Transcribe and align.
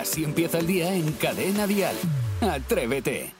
Así 0.00 0.24
empieza 0.24 0.58
el 0.58 0.66
día 0.66 0.94
en 0.94 1.12
Cadena 1.12 1.66
Dial. 1.66 1.94
Atrévete. 2.40 3.34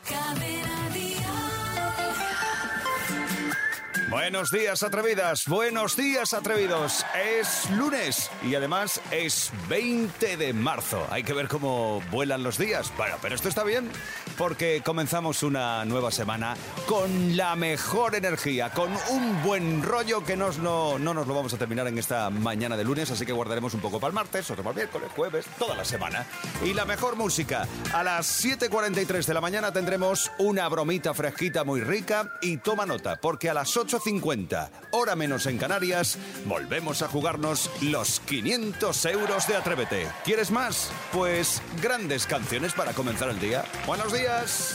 Buenos 4.10 4.50
días, 4.50 4.82
atrevidas. 4.82 5.46
Buenos 5.46 5.96
días, 5.96 6.34
atrevidos. 6.34 7.06
Es 7.24 7.70
lunes 7.70 8.28
y 8.42 8.56
además 8.56 9.00
es 9.12 9.52
20 9.68 10.36
de 10.36 10.52
marzo. 10.52 11.06
Hay 11.10 11.22
que 11.22 11.32
ver 11.32 11.46
cómo 11.46 12.02
vuelan 12.10 12.42
los 12.42 12.58
días. 12.58 12.92
Bueno, 12.96 13.14
pero 13.22 13.36
esto 13.36 13.48
está 13.48 13.62
bien 13.62 13.88
porque 14.36 14.82
comenzamos 14.84 15.44
una 15.44 15.84
nueva 15.84 16.10
semana 16.10 16.56
con 16.86 17.36
la 17.36 17.54
mejor 17.54 18.16
energía, 18.16 18.70
con 18.70 18.90
un 19.10 19.42
buen 19.44 19.82
rollo 19.82 20.24
que 20.24 20.36
nos, 20.36 20.58
no, 20.58 20.98
no 20.98 21.14
nos 21.14 21.28
lo 21.28 21.34
vamos 21.34 21.54
a 21.54 21.58
terminar 21.58 21.86
en 21.86 21.96
esta 21.96 22.30
mañana 22.30 22.76
de 22.76 22.82
lunes, 22.82 23.12
así 23.12 23.24
que 23.24 23.32
guardaremos 23.32 23.74
un 23.74 23.80
poco 23.80 24.00
para 24.00 24.08
el 24.08 24.14
martes, 24.14 24.50
otro 24.50 24.64
para 24.64 24.72
el 24.72 24.76
miércoles, 24.76 25.10
jueves, 25.14 25.46
toda 25.56 25.76
la 25.76 25.84
semana. 25.84 26.26
Y 26.64 26.74
la 26.74 26.84
mejor 26.84 27.14
música. 27.14 27.68
A 27.94 28.02
las 28.02 28.44
7.43 28.44 29.24
de 29.24 29.34
la 29.34 29.40
mañana 29.40 29.72
tendremos 29.72 30.32
una 30.38 30.66
bromita 30.68 31.14
fresquita 31.14 31.62
muy 31.62 31.82
rica 31.82 32.32
y 32.40 32.56
toma 32.56 32.86
nota, 32.86 33.20
porque 33.20 33.50
a 33.50 33.54
las 33.54 33.68
8.50, 34.00 34.70
hora 34.92 35.16
menos 35.16 35.46
en 35.46 35.58
Canarias, 35.58 36.18
volvemos 36.46 37.02
a 37.02 37.08
jugarnos 37.08 37.70
los 37.82 38.20
500 38.20 39.04
euros 39.06 39.46
de 39.46 39.56
Atrévete. 39.56 40.08
¿Quieres 40.24 40.50
más? 40.50 40.90
Pues 41.12 41.62
grandes 41.82 42.26
canciones 42.26 42.72
para 42.72 42.92
comenzar 42.92 43.28
el 43.30 43.40
día. 43.40 43.64
Buenos 43.86 44.12
días. 44.12 44.74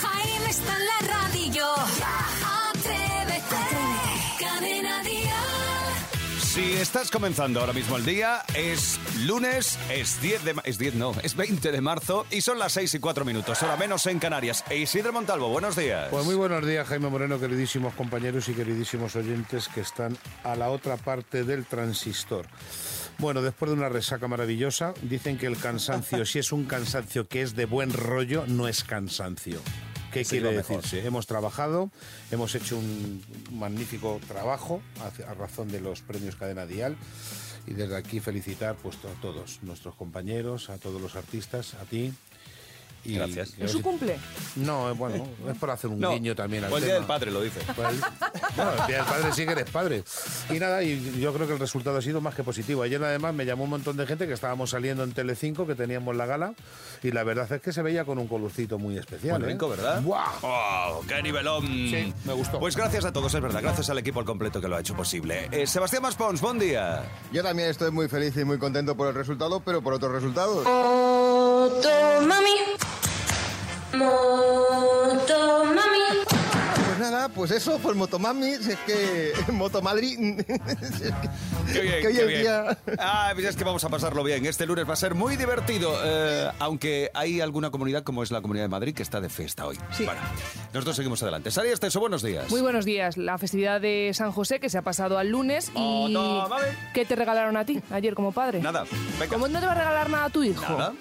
Jaime 0.00 0.50
está 0.50 0.76
en 0.76 0.86
la 0.86 1.14
radio. 1.14 2.59
Estás 6.80 7.10
comenzando 7.10 7.60
ahora 7.60 7.74
mismo 7.74 7.98
el 7.98 8.06
día, 8.06 8.42
es 8.54 8.98
lunes, 9.26 9.78
es 9.92 10.20
10 10.22 10.44
de 10.44 10.54
es 10.64 10.78
10 10.78 10.94
no, 10.94 11.12
es 11.22 11.36
20 11.36 11.72
de 11.72 11.80
marzo 11.82 12.26
y 12.30 12.40
son 12.40 12.58
las 12.58 12.72
6 12.72 12.94
y 12.94 12.98
4 12.98 13.24
minutos, 13.26 13.62
hora 13.62 13.76
menos 13.76 14.06
en 14.06 14.18
Canarias. 14.18 14.64
E 14.70 14.78
Isidro 14.78 15.12
Montalvo, 15.12 15.50
buenos 15.50 15.76
días. 15.76 16.08
Pues 16.10 16.24
muy 16.24 16.34
buenos 16.34 16.66
días, 16.66 16.88
Jaime 16.88 17.10
Moreno, 17.10 17.38
queridísimos 17.38 17.94
compañeros 17.94 18.48
y 18.48 18.54
queridísimos 18.54 19.14
oyentes 19.14 19.68
que 19.68 19.82
están 19.82 20.16
a 20.42 20.56
la 20.56 20.70
otra 20.70 20.96
parte 20.96 21.44
del 21.44 21.66
transistor. 21.66 22.46
Bueno, 23.18 23.42
después 23.42 23.70
de 23.70 23.76
una 23.76 23.90
resaca 23.90 24.26
maravillosa, 24.26 24.94
dicen 25.02 25.36
que 25.36 25.46
el 25.46 25.58
cansancio, 25.58 26.24
si 26.24 26.38
es 26.38 26.50
un 26.50 26.64
cansancio 26.64 27.28
que 27.28 27.42
es 27.42 27.54
de 27.56 27.66
buen 27.66 27.92
rollo, 27.92 28.44
no 28.46 28.68
es 28.68 28.84
cansancio. 28.84 29.60
¿Qué 30.12 30.24
Sí, 30.24 30.38
quiere 30.40 30.56
decirse? 30.56 31.06
Hemos 31.06 31.26
trabajado, 31.26 31.90
hemos 32.30 32.54
hecho 32.54 32.76
un 32.76 33.22
magnífico 33.52 34.20
trabajo 34.26 34.82
a, 35.00 35.30
a 35.30 35.34
razón 35.34 35.68
de 35.68 35.80
los 35.80 36.02
premios 36.02 36.36
Cadena 36.36 36.66
Dial. 36.66 36.96
Y 37.66 37.74
desde 37.74 37.96
aquí 37.96 38.20
felicitar 38.20 38.76
pues, 38.76 38.96
a 38.96 39.20
todos 39.20 39.60
nuestros 39.62 39.94
compañeros, 39.94 40.70
a 40.70 40.78
todos 40.78 41.00
los 41.00 41.14
artistas, 41.14 41.74
a 41.74 41.84
ti. 41.84 42.12
Y 43.04 43.14
Gracias. 43.14 43.54
¿Es 43.58 43.70
su 43.70 43.80
cumple? 43.82 44.18
no, 44.56 44.90
eh, 44.90 44.92
bueno, 44.92 45.26
es 45.50 45.56
por 45.58 45.70
hacer 45.70 45.88
un 45.90 46.00
No, 46.00 46.12
guiño 46.12 46.34
también 46.34 46.64
al 46.64 46.72
o 46.72 46.76
el 46.76 46.82
día 46.84 46.94
tema. 46.94 46.98
del 47.00 47.06
padre 47.08 47.30
lo 47.30 47.40
dice. 47.42 47.60
Pues, 47.74 47.76
bueno, 48.56 48.72
el 48.80 48.86
día 48.86 48.96
del 48.98 49.06
padre 49.06 49.32
sí 49.32 49.46
que 49.46 49.52
eres 49.52 49.70
padre. 49.70 50.04
Y 50.50 50.58
nada, 50.58 50.82
y 50.82 51.18
yo 51.20 51.32
creo 51.32 51.46
que 51.46 51.54
el 51.54 51.58
resultado 51.58 51.96
ha 51.98 52.02
sido 52.02 52.20
más 52.20 52.34
que 52.34 52.44
positivo. 52.44 52.82
Ayer 52.82 53.02
además 53.02 53.34
me 53.34 53.46
llamó 53.46 53.64
un 53.64 53.70
montón 53.70 53.96
de 53.96 54.06
gente 54.06 54.26
que 54.26 54.34
estábamos 54.34 54.70
saliendo 54.70 55.02
en 55.04 55.12
Telecinco, 55.12 55.66
que 55.66 55.74
teníamos 55.74 56.14
la 56.14 56.26
gala, 56.26 56.54
y 57.02 57.10
la 57.12 57.24
verdad 57.24 57.50
es 57.50 57.62
que 57.62 57.72
se 57.72 57.80
veía 57.82 58.04
con 58.04 58.18
un 58.18 58.28
colorcito 58.28 58.78
muy 58.78 58.98
especial. 58.98 59.40
Muy 59.40 59.48
¿eh? 59.48 59.52
rico, 59.52 59.68
¿verdad? 59.68 60.02
¡Buah! 60.02 60.26
¡Oh, 60.42 61.00
qué 61.08 61.22
nivelón! 61.22 61.66
Sí, 61.66 62.12
me 62.24 62.32
gustó. 62.34 62.60
Pues 62.60 62.76
gracias 62.76 63.04
a 63.04 63.12
todos, 63.12 63.32
es 63.34 63.40
verdad. 63.40 63.62
Gracias 63.62 63.88
al 63.90 63.98
equipo 63.98 64.20
al 64.20 64.26
completo 64.26 64.60
que 64.60 64.68
lo 64.68 64.76
ha 64.76 64.80
hecho 64.80 64.94
posible. 64.94 65.48
Eh, 65.52 65.66
Sebastián 65.66 66.02
Maspons, 66.02 66.40
buen 66.40 66.58
día. 66.58 67.02
Yo 67.32 67.42
también 67.42 67.68
estoy 67.70 67.90
muy 67.90 68.08
feliz 68.08 68.36
y 68.36 68.44
muy 68.44 68.58
contento 68.58 68.96
por 68.96 69.08
el 69.08 69.14
resultado, 69.14 69.60
pero 69.60 69.80
por 69.82 69.94
otros 69.94 70.12
resultados. 70.12 70.66
Moto 71.60 71.90
mami. 72.26 72.56
Moto 73.92 75.64
mami. 75.66 76.24
Pues 76.86 76.98
nada, 76.98 77.28
pues 77.28 77.50
eso, 77.50 77.78
pues 77.82 77.94
Motomami, 77.96 78.56
si 78.56 78.70
es 78.72 78.78
que 78.86 79.32
Motomadrid. 79.52 80.40
si 80.46 81.04
es 81.04 81.12
que, 81.12 81.72
Qué 81.72 81.80
bien, 81.82 82.00
que 82.00 82.06
hoy 82.08 82.14
qué 82.14 82.20
en 82.22 82.28
bien. 82.28 82.40
día- 82.42 82.78
Ah, 82.98 83.30
pues 83.34 83.46
es 83.46 83.56
que 83.56 83.64
vamos 83.64 83.84
a 83.84 83.90
pasarlo 83.90 84.24
bien. 84.24 84.46
Este 84.46 84.64
lunes 84.64 84.88
va 84.88 84.94
a 84.94 84.96
ser 84.96 85.14
muy 85.14 85.36
divertido, 85.36 85.92
eh, 86.02 86.50
aunque 86.60 87.10
hay 87.12 87.42
alguna 87.42 87.70
comunidad, 87.70 88.04
como 88.04 88.22
es 88.22 88.30
la 88.30 88.40
Comunidad 88.40 88.64
de 88.64 88.68
Madrid, 88.70 88.94
que 88.94 89.02
está 89.02 89.20
de 89.20 89.28
fiesta 89.28 89.66
hoy. 89.66 89.76
Sí. 89.92 90.06
Bueno, 90.06 90.20
nosotros 90.72 90.96
seguimos 90.96 91.22
adelante. 91.22 91.50
Sari 91.50 91.68
Esteso, 91.68 92.00
buenos 92.00 92.22
días. 92.22 92.48
Muy 92.50 92.62
buenos 92.62 92.86
días. 92.86 93.18
La 93.18 93.36
festividad 93.36 93.82
de 93.82 94.12
San 94.14 94.32
José 94.32 94.60
que 94.60 94.70
se 94.70 94.78
ha 94.78 94.82
pasado 94.82 95.18
al 95.18 95.28
lunes 95.28 95.68
y 95.68 95.72
Oh, 95.76 96.08
no, 96.08 96.48
mami. 96.48 96.62
¿qué 96.94 97.04
te 97.04 97.16
regalaron 97.16 97.58
a 97.58 97.66
ti 97.66 97.82
ayer 97.90 98.14
como 98.14 98.32
padre? 98.32 98.60
Nada, 98.62 98.84
venga. 99.18 99.28
¿Cómo 99.34 99.46
no 99.46 99.60
te 99.60 99.66
va 99.66 99.72
a 99.72 99.74
regalar 99.74 100.08
nada 100.08 100.24
a 100.24 100.30
tu 100.30 100.42
hijo? 100.42 100.62
Nada. 100.62 100.94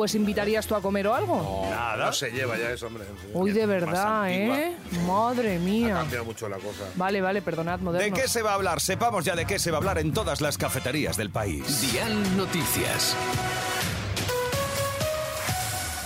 Pues 0.00 0.14
invitarías 0.14 0.66
tú 0.66 0.74
a 0.74 0.80
comer 0.80 1.06
o 1.08 1.14
algo. 1.14 1.66
Nada. 1.70 2.06
No 2.06 2.12
se 2.14 2.30
lleva 2.30 2.56
ya 2.56 2.70
eso, 2.70 2.86
hombre. 2.86 3.04
Uy, 3.34 3.52
de 3.52 3.66
verdad. 3.66 4.30
¿eh? 4.32 4.74
Madre 5.06 5.56
Ha 5.56 5.58
mía. 5.58 5.94
cambiado 5.96 6.24
mucho 6.24 6.48
la 6.48 6.56
cosa. 6.56 6.84
Vale, 6.94 7.20
vale, 7.20 7.42
perdonad, 7.42 7.78
¿De 7.80 7.84
moderno. 7.84 8.16
qué 8.16 8.26
se 8.26 8.40
va 8.40 8.52
a 8.52 8.54
hablar? 8.54 8.80
Sepamos 8.80 9.26
ya 9.26 9.36
de 9.36 9.44
qué 9.44 9.58
se 9.58 9.70
va 9.70 9.76
a 9.76 9.80
hablar 9.80 9.98
en 9.98 10.14
todas 10.14 10.40
las 10.40 10.56
cafeterías 10.56 11.18
del 11.18 11.28
país. 11.28 11.82
Dial 11.92 12.34
Noticias. 12.38 13.14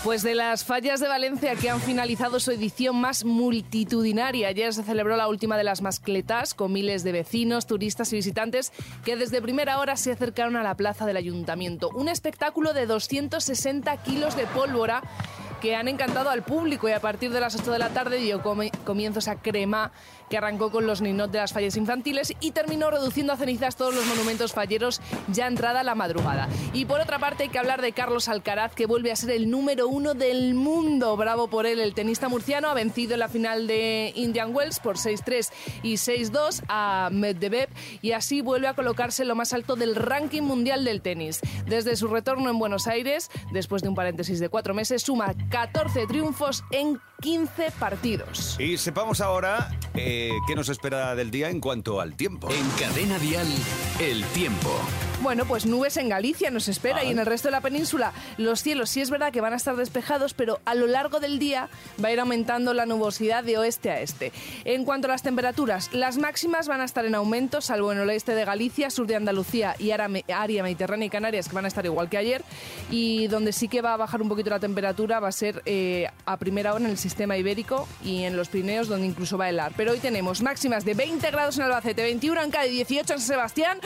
Pues 0.04 0.22
de 0.22 0.34
las 0.34 0.66
fallas 0.66 1.00
de 1.00 1.08
Valencia 1.08 1.56
que 1.56 1.70
han 1.70 1.80
finalizado 1.80 2.38
su 2.38 2.50
edición 2.50 3.00
más 3.00 3.24
multitudinaria. 3.24 4.48
Ayer 4.48 4.74
se 4.74 4.82
celebró 4.82 5.16
la 5.16 5.28
última 5.28 5.56
de 5.56 5.64
las 5.64 5.80
mascletas 5.80 6.52
con 6.52 6.74
miles 6.74 7.04
de 7.04 7.12
vecinos, 7.12 7.66
turistas 7.66 8.12
y 8.12 8.16
visitantes 8.16 8.70
que 9.02 9.16
desde 9.16 9.40
primera 9.40 9.78
hora 9.78 9.96
se 9.96 10.12
acercaron 10.12 10.56
a 10.56 10.62
la 10.62 10.76
plaza 10.76 11.06
del 11.06 11.16
ayuntamiento. 11.16 11.88
Un 11.88 12.10
espectáculo 12.10 12.74
de 12.74 12.84
260 12.84 13.96
kilos 14.02 14.36
de 14.36 14.46
pólvora 14.48 15.02
que 15.62 15.74
han 15.74 15.88
encantado 15.88 16.28
al 16.28 16.42
público 16.42 16.86
y 16.86 16.92
a 16.92 17.00
partir 17.00 17.32
de 17.32 17.40
las 17.40 17.58
8 17.58 17.72
de 17.72 17.78
la 17.78 17.88
tarde 17.88 18.18
dio 18.18 18.42
comienzo 18.42 19.20
esa 19.20 19.36
crema 19.36 19.90
que 20.28 20.38
arrancó 20.38 20.70
con 20.70 20.86
los 20.86 21.00
ninot 21.00 21.30
de 21.30 21.38
las 21.38 21.52
fallas 21.52 21.76
infantiles 21.76 22.32
y 22.40 22.52
terminó 22.52 22.90
reduciendo 22.90 23.32
a 23.32 23.36
cenizas 23.36 23.76
todos 23.76 23.94
los 23.94 24.06
monumentos 24.06 24.52
falleros 24.52 25.00
ya 25.28 25.46
entrada 25.46 25.82
la 25.82 25.94
madrugada. 25.94 26.48
Y 26.72 26.84
por 26.84 27.00
otra 27.00 27.18
parte 27.18 27.44
hay 27.44 27.48
que 27.48 27.58
hablar 27.58 27.82
de 27.82 27.92
Carlos 27.92 28.28
Alcaraz 28.28 28.74
que 28.74 28.86
vuelve 28.86 29.12
a 29.12 29.16
ser 29.16 29.30
el 29.30 29.50
número 29.50 29.88
uno 29.88 30.14
del 30.14 30.54
mundo. 30.54 31.16
Bravo 31.16 31.48
por 31.48 31.66
él, 31.66 31.80
el 31.80 31.94
tenista 31.94 32.28
murciano 32.28 32.68
ha 32.68 32.74
vencido 32.74 33.14
en 33.14 33.20
la 33.20 33.28
final 33.28 33.66
de 33.66 34.12
Indian 34.14 34.54
Wells 34.54 34.80
por 34.80 34.96
6-3 34.96 35.50
y 35.82 35.94
6-2 35.94 36.62
a 36.68 37.08
Medvedev 37.12 37.68
y 38.02 38.12
así 38.12 38.40
vuelve 38.40 38.68
a 38.68 38.74
colocarse 38.74 39.24
lo 39.24 39.34
más 39.34 39.52
alto 39.52 39.76
del 39.76 39.94
ranking 39.94 40.42
mundial 40.42 40.84
del 40.84 41.00
tenis. 41.00 41.40
Desde 41.66 41.96
su 41.96 42.08
retorno 42.08 42.50
en 42.50 42.58
Buenos 42.58 42.86
Aires, 42.86 43.30
después 43.52 43.82
de 43.82 43.88
un 43.88 43.94
paréntesis 43.94 44.40
de 44.40 44.48
cuatro 44.48 44.74
meses, 44.74 45.02
suma 45.02 45.34
14 45.50 46.06
triunfos 46.06 46.64
en 46.70 47.00
15 47.20 47.70
partidos. 47.78 48.58
Y 48.60 48.76
sepamos 48.76 49.20
ahora 49.20 49.70
eh, 49.94 50.13
qué 50.46 50.54
nos 50.54 50.68
espera 50.68 51.14
del 51.14 51.30
día 51.30 51.50
en 51.50 51.60
cuanto 51.60 52.00
al 52.00 52.16
tiempo. 52.16 52.48
En 52.50 52.68
Cadena 52.78 53.18
Dial, 53.18 53.48
el 54.00 54.24
tiempo. 54.26 54.70
Bueno, 55.24 55.46
pues 55.46 55.64
nubes 55.64 55.96
en 55.96 56.10
Galicia 56.10 56.50
nos 56.50 56.68
espera 56.68 57.02
y 57.02 57.10
en 57.10 57.18
el 57.18 57.24
resto 57.24 57.48
de 57.48 57.52
la 57.52 57.62
península 57.62 58.12
los 58.36 58.60
cielos 58.62 58.90
sí 58.90 59.00
es 59.00 59.08
verdad 59.08 59.32
que 59.32 59.40
van 59.40 59.54
a 59.54 59.56
estar 59.56 59.74
despejados, 59.74 60.34
pero 60.34 60.60
a 60.66 60.74
lo 60.74 60.86
largo 60.86 61.18
del 61.18 61.38
día 61.38 61.70
va 62.02 62.08
a 62.08 62.12
ir 62.12 62.20
aumentando 62.20 62.74
la 62.74 62.84
nubosidad 62.84 63.42
de 63.42 63.56
oeste 63.56 63.90
a 63.90 64.00
este. 64.02 64.32
En 64.66 64.84
cuanto 64.84 65.08
a 65.08 65.12
las 65.12 65.22
temperaturas, 65.22 65.88
las 65.94 66.18
máximas 66.18 66.68
van 66.68 66.82
a 66.82 66.84
estar 66.84 67.06
en 67.06 67.14
aumento, 67.14 67.62
salvo 67.62 67.90
en 67.90 68.00
el 68.00 68.08
oeste 68.10 68.34
de 68.34 68.44
Galicia, 68.44 68.90
sur 68.90 69.06
de 69.06 69.16
Andalucía 69.16 69.74
y 69.78 69.92
área 69.92 70.08
me- 70.08 70.24
área 70.28 70.62
mediterránea 70.62 71.06
y 71.06 71.10
Canarias, 71.10 71.48
que 71.48 71.54
van 71.54 71.64
a 71.64 71.68
estar 71.68 71.86
igual 71.86 72.10
que 72.10 72.18
ayer, 72.18 72.44
y 72.90 73.26
donde 73.28 73.54
sí 73.54 73.66
que 73.68 73.80
va 73.80 73.94
a 73.94 73.96
bajar 73.96 74.20
un 74.20 74.28
poquito 74.28 74.50
la 74.50 74.60
temperatura 74.60 75.20
va 75.20 75.28
a 75.28 75.32
ser 75.32 75.62
eh, 75.64 76.06
a 76.26 76.36
primera 76.36 76.74
hora 76.74 76.84
en 76.84 76.90
el 76.90 76.98
sistema 76.98 77.38
ibérico 77.38 77.88
y 78.04 78.24
en 78.24 78.36
los 78.36 78.48
Pirineos, 78.50 78.88
donde 78.88 79.06
incluso 79.06 79.38
va 79.38 79.46
a 79.46 79.48
helar. 79.48 79.72
Pero 79.74 79.92
hoy 79.92 80.00
tenemos 80.00 80.42
máximas 80.42 80.84
de 80.84 80.92
20 80.92 81.30
grados 81.30 81.56
en 81.56 81.64
Albacete, 81.64 82.02
21 82.02 82.42
en 82.42 82.50
Cádiz, 82.50 82.72
18 82.72 83.14
en 83.14 83.18
San 83.20 83.26
Sebastián, 83.26 83.78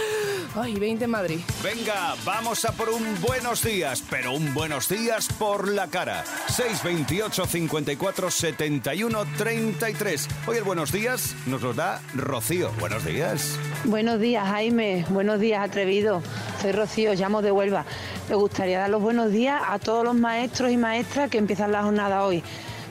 ay, 0.56 0.74
20 0.74 1.04
en 1.04 1.10
Madrid. 1.12 1.27
Venga, 1.62 2.14
vamos 2.24 2.64
a 2.64 2.72
por 2.72 2.88
un 2.88 3.20
buenos 3.20 3.62
días, 3.62 4.02
pero 4.08 4.32
un 4.32 4.54
buenos 4.54 4.88
días 4.88 5.28
por 5.38 5.68
la 5.68 5.88
cara. 5.88 6.24
628 6.46 7.44
54 7.44 8.30
71 8.30 9.24
33. 9.36 10.28
Hoy 10.46 10.56
el 10.56 10.64
buenos 10.64 10.90
días 10.90 11.34
nos 11.46 11.60
lo 11.60 11.74
da 11.74 12.00
Rocío. 12.14 12.70
Buenos 12.80 13.04
días. 13.04 13.58
Buenos 13.84 14.20
días, 14.20 14.48
Jaime. 14.48 15.04
Buenos 15.10 15.38
días, 15.38 15.62
atrevido. 15.62 16.22
Soy 16.62 16.72
Rocío, 16.72 17.12
llamo 17.12 17.42
de 17.42 17.52
Huelva. 17.52 17.84
Me 18.30 18.34
gustaría 18.34 18.78
dar 18.78 18.88
los 18.88 19.02
buenos 19.02 19.30
días 19.30 19.60
a 19.68 19.78
todos 19.78 20.04
los 20.04 20.14
maestros 20.14 20.70
y 20.70 20.78
maestras 20.78 21.28
que 21.28 21.36
empiezan 21.36 21.72
la 21.72 21.82
jornada 21.82 22.24
hoy. 22.24 22.42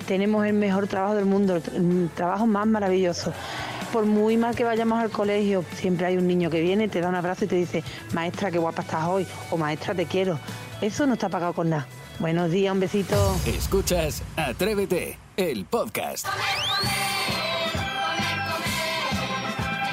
Tenemos 0.08 0.46
el 0.46 0.54
mejor 0.54 0.88
trabajo 0.88 1.16
del 1.16 1.26
mundo, 1.26 1.56
el 1.56 2.10
trabajo 2.14 2.46
más 2.46 2.68
maravilloso. 2.68 3.34
Por 3.92 4.06
muy 4.06 4.38
mal 4.38 4.56
que 4.56 4.64
vayamos 4.64 5.00
al 5.00 5.10
colegio, 5.10 5.64
siempre 5.76 6.06
hay 6.08 6.18
un 6.18 6.28
niño 6.28 6.50
que 6.50 6.62
viene, 6.62 6.88
te 6.88 7.02
da 7.02 7.10
un 7.10 7.16
abrazo 7.16 7.46
y 7.46 7.48
te 7.48 7.56
dice, 7.56 7.84
maestra, 8.14 8.52
qué 8.52 8.58
guapa 8.58 8.82
estás 8.82 9.06
hoy, 9.06 9.26
o 9.50 9.58
maestra, 9.58 9.96
te 9.96 10.06
quiero. 10.06 10.40
Eso 10.82 11.08
no 11.08 11.14
está 11.14 11.30
pagado 11.30 11.54
con 11.54 11.70
nada. 11.70 11.88
Buenos 12.20 12.52
días, 12.52 12.74
un 12.74 12.80
besito. 12.80 13.36
Escuchas 13.46 14.24
Atrévete, 14.36 15.18
el 15.38 15.66
podcast. 15.66 16.28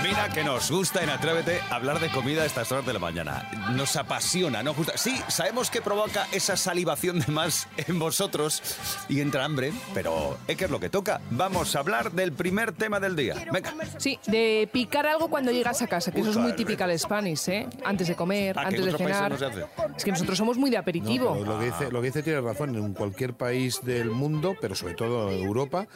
Mira 0.04 0.28
que 0.28 0.44
nos 0.44 0.70
gusta 0.70 1.02
en 1.02 1.08
Atrévete 1.08 1.60
hablar 1.70 1.98
de 1.98 2.10
comida 2.10 2.42
a 2.42 2.44
estas 2.46 2.70
horas 2.70 2.84
de 2.84 2.92
la 2.92 2.98
mañana. 2.98 3.48
Nos 3.74 3.96
apasiona, 3.96 4.62
¿no? 4.62 4.74
Justa- 4.74 4.98
Sí, 4.98 5.18
sabemos 5.28 5.70
que 5.70 5.80
provoca 5.80 6.26
esa 6.30 6.58
salivación 6.58 7.20
de 7.20 7.32
más 7.32 7.66
en 7.88 7.98
vosotros 7.98 8.62
y 9.08 9.20
entra 9.20 9.44
hambre, 9.46 9.72
pero 9.94 10.36
es 10.46 10.56
que 10.58 10.66
es 10.66 10.70
lo 10.70 10.78
que 10.78 10.90
toca. 10.90 11.22
Vamos 11.30 11.74
a 11.74 11.78
hablar 11.78 12.12
del 12.12 12.32
primer 12.32 12.72
tema 12.72 13.00
del 13.00 13.16
día. 13.16 13.34
Venga. 13.50 13.72
Sí, 13.96 14.18
de 14.26 14.68
picar 14.70 15.06
algo 15.06 15.28
cuando 15.28 15.50
llegas 15.52 15.80
a 15.80 15.86
casa, 15.86 16.12
que 16.12 16.20
eso 16.20 16.30
es 16.30 16.36
muy 16.36 16.50
Uy, 16.50 16.56
típica 16.56 16.86
del 16.86 16.98
Spanish, 16.98 17.48
¿eh? 17.48 17.66
Antes 17.84 18.06
de 18.08 18.14
comer, 18.14 18.58
Ah, 18.58 18.68
que 18.68 18.76
en 18.76 18.82
antes 18.82 18.92
de 18.92 18.98
cenar. 18.98 19.30
no 19.32 19.38
se 19.38 19.46
hace. 19.46 19.64
Es 19.96 20.04
que 20.04 20.10
nosotros 20.10 20.36
somos 20.36 20.58
muy 20.58 20.68
de 20.68 20.76
No, 20.76 20.82
aperitivo. 20.82 21.32
pero 21.32 21.46
lo, 21.46 21.58
que 21.58 21.64
dice, 21.66 21.90
lo 21.90 22.00
que 22.02 22.06
dice 22.08 22.22
tiene 22.22 22.40
razón. 22.42 22.74
En 22.76 22.92
cualquier 22.92 23.32
país 23.34 23.80
del 23.82 24.10
mundo, 24.10 24.54
pero 24.60 24.74
sobre 24.74 24.94
todo 24.94 25.30
en 25.30 25.42
Europa, 25.44 25.86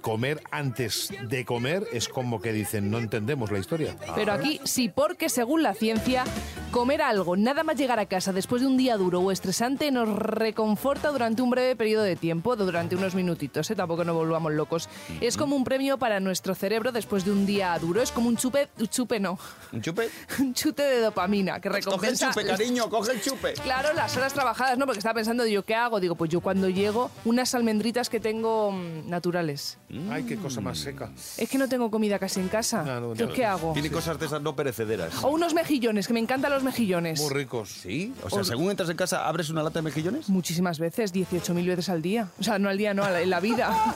comer 0.00 0.40
antes 0.52 1.12
de 1.28 1.44
comer 1.44 1.88
es 1.92 2.08
como 2.08 2.40
que 2.40 2.52
dicen, 2.52 2.90
no 2.90 2.98
entendemos 2.98 3.47
la 3.52 3.58
historia. 3.58 3.96
Pero 4.14 4.32
aquí 4.32 4.60
sí, 4.64 4.88
porque 4.88 5.28
según 5.28 5.62
la 5.62 5.74
ciencia, 5.74 6.24
comer 6.70 7.02
algo, 7.02 7.36
nada 7.36 7.64
más 7.64 7.76
llegar 7.76 7.98
a 7.98 8.06
casa 8.06 8.32
después 8.32 8.62
de 8.62 8.68
un 8.68 8.76
día 8.76 8.96
duro 8.96 9.20
o 9.20 9.30
estresante, 9.30 9.90
nos 9.90 10.08
reconforta 10.08 11.10
durante 11.10 11.42
un 11.42 11.50
breve 11.50 11.76
periodo 11.76 12.04
de 12.04 12.16
tiempo, 12.16 12.56
durante 12.56 12.96
unos 12.96 13.14
minutitos, 13.14 13.70
¿eh? 13.70 13.76
tampoco 13.76 14.04
nos 14.04 14.14
volvamos 14.14 14.52
locos. 14.52 14.88
Es 15.20 15.36
como 15.36 15.56
un 15.56 15.64
premio 15.64 15.98
para 15.98 16.20
nuestro 16.20 16.54
cerebro 16.54 16.92
después 16.92 17.24
de 17.24 17.32
un 17.32 17.46
día 17.46 17.78
duro, 17.78 18.02
es 18.02 18.12
como 18.12 18.28
un 18.28 18.36
chupe, 18.36 18.68
un 18.78 18.88
chupe 18.88 19.20
no, 19.20 19.38
¿Un 19.72 19.82
chupe? 19.82 20.08
un 20.40 20.54
chute 20.54 20.82
de 20.82 21.00
dopamina 21.00 21.60
que 21.60 21.68
Coge 21.68 21.78
el 21.78 21.84
recompensa... 21.84 22.28
chupe, 22.28 22.46
cariño, 22.46 22.88
coge 22.88 23.12
el 23.12 23.20
chupe. 23.22 23.54
Claro, 23.54 23.92
las 23.94 24.16
horas 24.16 24.32
trabajadas, 24.32 24.78
¿no? 24.78 24.86
Porque 24.86 24.98
estaba 24.98 25.14
pensando, 25.14 25.46
yo, 25.46 25.64
¿qué 25.64 25.74
hago? 25.74 26.00
Digo, 26.00 26.14
pues 26.14 26.30
yo 26.30 26.40
cuando 26.40 26.68
llego, 26.68 27.10
unas 27.24 27.54
almendritas 27.54 28.08
que 28.08 28.20
tengo 28.20 28.72
mm, 28.72 29.08
naturales. 29.08 29.78
Ay, 30.10 30.24
qué 30.24 30.36
cosa 30.36 30.60
más 30.60 30.78
seca. 30.78 31.10
Es 31.36 31.48
que 31.48 31.58
no 31.58 31.68
tengo 31.68 31.90
comida 31.90 32.18
casi 32.18 32.40
en 32.40 32.48
casa. 32.48 32.82
No, 32.82 33.00
no, 33.00 33.14
no. 33.14 33.14
¿Qué 33.38 33.44
hago? 33.46 33.72
Tiene 33.72 33.90
cosas 33.90 34.18
de 34.18 34.26
esas 34.26 34.42
no 34.42 34.56
perecederas. 34.56 35.22
O 35.22 35.28
unos 35.28 35.54
mejillones, 35.54 36.06
que 36.08 36.12
me 36.12 36.18
encantan 36.20 36.50
los 36.52 36.62
mejillones. 36.64 37.20
Muy 37.20 37.30
ricos. 37.30 37.68
¿Sí? 37.82 38.12
O 38.24 38.30
sea, 38.30 38.42
según 38.42 38.70
entras 38.70 38.88
en 38.90 38.96
casa, 38.96 39.28
¿abres 39.28 39.48
una 39.50 39.62
lata 39.62 39.78
de 39.78 39.82
mejillones? 39.82 40.28
Muchísimas 40.28 40.78
veces, 40.80 41.14
18.000 41.14 41.66
veces 41.66 41.88
al 41.88 42.02
día. 42.02 42.30
O 42.40 42.42
sea, 42.42 42.58
no 42.58 42.68
al 42.68 42.76
día, 42.78 42.94
no, 42.94 43.04
a 43.04 43.10
la- 43.10 43.20
en 43.20 43.30
la 43.30 43.38
vida. 43.40 43.70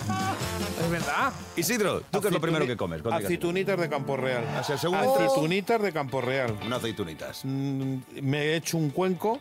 es 0.85 0.91
verdad. 0.91 1.33
Isidro, 1.57 2.03
¿tú 2.11 2.21
qué 2.21 2.29
es 2.29 2.33
lo 2.35 2.41
primero 2.41 2.67
que 2.67 2.77
comes? 2.77 3.03
cuando 3.03 3.19
llegas? 3.19 3.29
Aceitunitas 3.31 3.81
de 3.81 3.89
Campo 3.89 4.17
Real. 4.17 4.45
O 4.61 4.65
sea, 4.65 4.79
según 4.79 4.99
entras- 4.99 5.27
Aceitunitas 5.27 5.83
de 5.83 5.93
Campo 5.93 6.21
Real. 6.21 6.57
Unas 6.65 6.79
aceitunitas. 6.79 7.41
Mm, 7.45 7.97
me 8.23 8.39
he 8.45 8.57
hecho 8.57 8.79
un 8.79 8.91
cuenco 8.91 9.41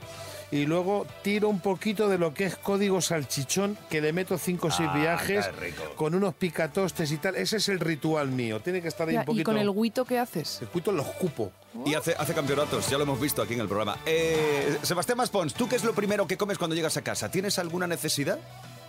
y 0.51 0.65
luego 0.65 1.07
tiro 1.24 1.48
un 1.50 1.59
poquito 1.59 2.09
de 2.09 2.18
lo 2.18 2.33
que 2.33 2.45
es 2.45 2.56
código 2.57 3.01
salchichón, 3.01 3.77
que 3.89 4.01
le 4.01 4.12
meto 4.13 4.38
cinco 4.38 4.68
o 4.68 4.71
seis 4.71 4.89
Ah, 4.92 4.98
viajes 4.98 5.50
con 5.95 6.13
unos 6.13 6.33
picatostes 6.33 7.12
y 7.12 7.18
tal. 7.18 7.36
Ese 7.36 7.57
es 7.57 7.69
el 7.69 7.80
ritual 7.80 8.27
mío. 8.30 8.59
Tiene 8.59 8.81
que 8.81 8.88
estar 8.89 9.07
ahí 9.07 9.13
Ya, 9.15 9.21
un 9.21 9.25
poquito. 9.25 9.42
¿Y 9.42 9.44
con 9.45 9.57
el 9.57 9.71
guito 9.71 10.03
qué 10.06 10.19
haces? 10.19 10.59
El 10.62 10.68
cuito 10.68 10.92
los 10.92 11.07
cupo. 11.07 11.51
Y 11.86 11.94
hace, 11.94 12.13
hace 12.19 12.33
campeonatos, 12.33 12.89
ya 12.89 12.98
lo 12.98 13.03
hemos 13.03 13.19
visto 13.19 13.42
aquí 13.42 13.53
en 13.53 13.62
el 13.62 13.68
programa. 13.68 13.98
Eh, 14.06 14.77
Sebastián 14.81 15.18
Maspons, 15.18 15.53
¿tú 15.53 15.69
qué 15.69 15.77
es 15.77 15.83
lo 15.86 15.94
primero 15.94 16.27
que 16.27 16.36
comes 16.38 16.57
cuando 16.57 16.75
llegas 16.75 16.98
a 16.98 17.01
casa? 17.01 17.31
¿Tienes 17.31 17.57
alguna 17.59 17.88
necesidad? 17.88 18.38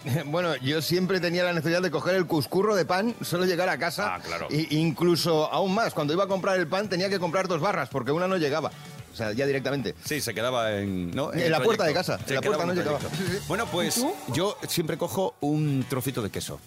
Bueno, 0.27 0.57
yo 0.57 0.83
siempre 0.83 1.21
tenía 1.21 1.45
la 1.45 1.53
necesidad 1.53 1.81
de 1.81 1.91
coger 1.93 2.17
el 2.17 2.27
cuscurro 2.27 2.75
de 2.75 2.85
pan, 2.85 3.15
solo 3.23 3.45
llegar 3.45 3.69
a 3.69 3.79
casa. 3.79 4.17
Ah, 4.17 4.21
claro. 4.21 4.49
Y 4.51 4.77
incluso 4.77 5.49
aún 5.53 5.73
más, 5.75 5.95
cuando 5.95 6.13
iba 6.13 6.25
a 6.25 6.27
comprar 6.27 6.59
el 6.59 6.67
pan 6.67 6.89
tenía 6.89 7.09
que 7.09 7.21
comprar 7.21 7.47
dos 7.47 7.61
barras 7.61 7.89
porque 7.89 8.11
una 8.11 8.27
no 8.27 8.37
llegaba. 8.37 8.73
O 9.13 9.17
sea, 9.17 9.33
ya 9.33 9.47
directamente. 9.47 9.95
Sí, 10.05 10.21
se 10.21 10.35
quedaba 10.35 10.73
en... 10.73 11.11
¿no? 11.11 11.33
En 11.33 11.41
el 11.41 11.51
la 11.51 11.63
puerta 11.63 11.85
de 11.85 11.93
casa, 11.93 12.19
en 12.27 12.35
la 12.35 12.41
puerta 12.41 12.63
en 12.63 12.69
no 12.69 12.75
llegaba. 12.75 12.99
Bueno, 13.47 13.67
pues 13.67 14.05
yo 14.33 14.57
siempre 14.67 14.97
cojo 14.97 15.35
un 15.41 15.85
trocito 15.89 16.23
de 16.23 16.31
queso. 16.31 16.59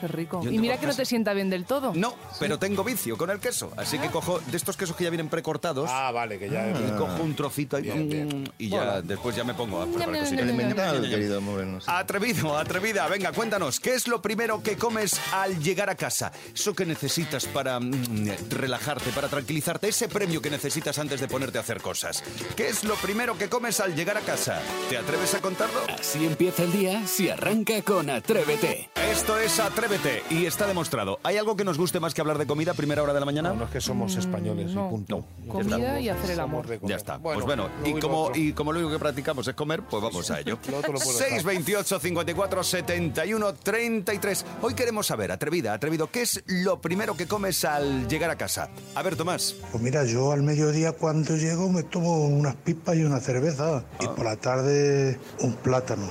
Qué 0.00 0.08
rico. 0.08 0.40
Yo 0.42 0.50
Y 0.50 0.58
mira 0.58 0.78
que 0.78 0.86
no 0.86 0.94
te 0.94 1.04
sienta 1.04 1.32
bien 1.34 1.50
del 1.50 1.64
todo. 1.64 1.92
No, 1.94 2.14
pero 2.38 2.58
tengo 2.58 2.82
vicio 2.84 3.16
con 3.18 3.30
el 3.30 3.38
queso. 3.40 3.70
Así 3.76 3.96
Ah. 3.98 4.02
que 4.02 4.08
cojo 4.10 4.40
de 4.40 4.56
estos 4.56 4.76
quesos 4.76 4.96
que 4.96 5.04
ya 5.04 5.10
vienen 5.10 5.28
precortados 5.28 5.88
Ah, 5.92 6.10
vale, 6.12 6.38
que 6.38 6.48
ya. 6.48 6.68
y 6.70 6.90
cojo 6.98 7.22
un 7.22 7.34
trocito 7.36 7.76
ahí, 7.76 7.82
Bien, 7.84 8.08
bien. 8.08 8.42
mm, 8.42 8.44
y 8.58 8.68
ya 8.70 9.02
después 9.02 9.36
ya 9.36 9.44
me 9.44 9.54
pongo 9.54 9.82
a 9.82 9.86
preparar 9.86 10.28
querido 10.28 11.40
Moreno. 11.40 11.80
sí. 11.80 11.86
Atrevido, 11.90 12.56
atrevida, 12.56 13.06
venga, 13.08 13.32
cuéntanos, 13.32 13.80
¿qué 13.80 13.94
es 13.94 14.08
lo 14.08 14.22
primero 14.22 14.62
que 14.62 14.76
comes 14.76 15.20
al 15.32 15.58
llegar 15.62 15.90
a 15.90 15.94
casa? 15.96 16.32
Eso 16.54 16.74
que 16.74 16.86
necesitas 16.86 17.46
para 17.46 17.78
mm, 17.80 18.30
relajarte, 18.50 19.10
para 19.10 19.28
tranquilizarte, 19.28 19.88
ese 19.88 20.08
premio 20.08 20.40
que 20.40 20.50
necesitas 20.50 20.98
antes 20.98 21.20
de 21.20 21.28
ponerte 21.28 21.58
a 21.58 21.60
hacer 21.62 21.80
cosas. 21.80 22.22
¿Qué 22.56 22.68
es 22.68 22.84
lo 22.84 22.94
primero 22.96 23.36
que 23.36 23.48
comes 23.48 23.80
al 23.80 23.94
llegar 23.94 24.16
a 24.16 24.20
casa? 24.20 24.60
¿Te 24.88 24.96
atreves 24.96 25.34
a 25.34 25.40
contarlo? 25.40 25.80
Así 25.98 26.24
empieza 26.24 26.62
el 26.62 26.72
día 26.72 27.06
si 27.06 27.28
arranca 27.28 27.82
con 27.82 28.08
Atrévete. 28.10 28.90
Esto 29.10 29.38
es 29.38 29.58
Atrévete 29.60 29.89
y 30.30 30.46
está 30.46 30.66
demostrado. 30.66 31.18
¿Hay 31.22 31.36
algo 31.36 31.56
que 31.56 31.64
nos 31.64 31.76
guste 31.78 31.98
más 32.00 32.14
que 32.14 32.20
hablar 32.20 32.38
de 32.38 32.46
comida 32.46 32.72
a 32.72 32.74
primera 32.74 33.02
hora 33.02 33.12
de 33.12 33.20
la 33.20 33.26
mañana? 33.26 33.48
No, 33.50 33.56
no 33.56 33.64
es 33.64 33.70
que 33.70 33.80
somos 33.80 34.14
españoles 34.16 34.70
Mm, 34.70 34.74
no. 34.74 34.86
y 34.86 34.90
punto. 34.90 35.24
Comida 35.48 36.00
y 36.00 36.08
hacer 36.08 36.30
el 36.32 36.40
amor. 36.40 36.66
Ya 36.82 36.96
está. 36.96 37.18
pues 37.18 37.40
bueno, 37.44 37.68
y 37.84 37.94
como, 37.98 38.30
y 38.34 38.52
como 38.52 38.72
lo 38.72 38.78
único 38.78 38.92
que 38.92 38.98
practicamos 38.98 39.46
es 39.48 39.54
comer, 39.54 39.82
pues 39.82 40.02
vamos 40.02 40.30
a 40.30 40.40
ello. 40.40 40.58
Lo 40.70 40.78
otro 40.78 40.92
lo 40.92 40.98
puedo 40.98 41.12
dejar. 41.18 41.28
628 41.40 41.98
54 42.00 42.62
71 42.62 43.54
33. 43.54 44.44
Hoy 44.62 44.74
queremos 44.74 45.06
saber, 45.06 45.32
atrevida, 45.32 45.72
atrevido, 45.74 46.10
¿qué 46.10 46.22
es 46.22 46.42
lo 46.46 46.80
primero 46.80 47.16
que 47.16 47.26
comes 47.26 47.64
al 47.64 48.06
llegar 48.08 48.30
a 48.30 48.36
casa? 48.36 48.68
A 48.94 49.02
ver, 49.02 49.16
Tomás. 49.16 49.54
Pues 49.72 49.82
mira, 49.82 50.04
yo 50.04 50.32
al 50.32 50.42
mediodía 50.42 50.92
cuando 50.92 51.36
llego 51.36 51.68
me 51.68 51.82
tomo 51.82 52.26
unas 52.26 52.54
pipas 52.56 52.96
y 52.96 53.02
una 53.02 53.18
cerveza. 53.20 53.84
Y 54.00 54.06
por 54.06 54.24
la 54.24 54.36
tarde 54.36 55.18
un 55.40 55.54
plátano. 55.54 56.08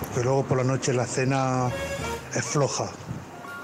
Porque 0.00 0.22
luego 0.24 0.44
por 0.44 0.58
la 0.58 0.64
noche 0.64 0.92
la 0.92 1.06
cena 1.06 1.70
es 2.34 2.44
floja. 2.44 2.90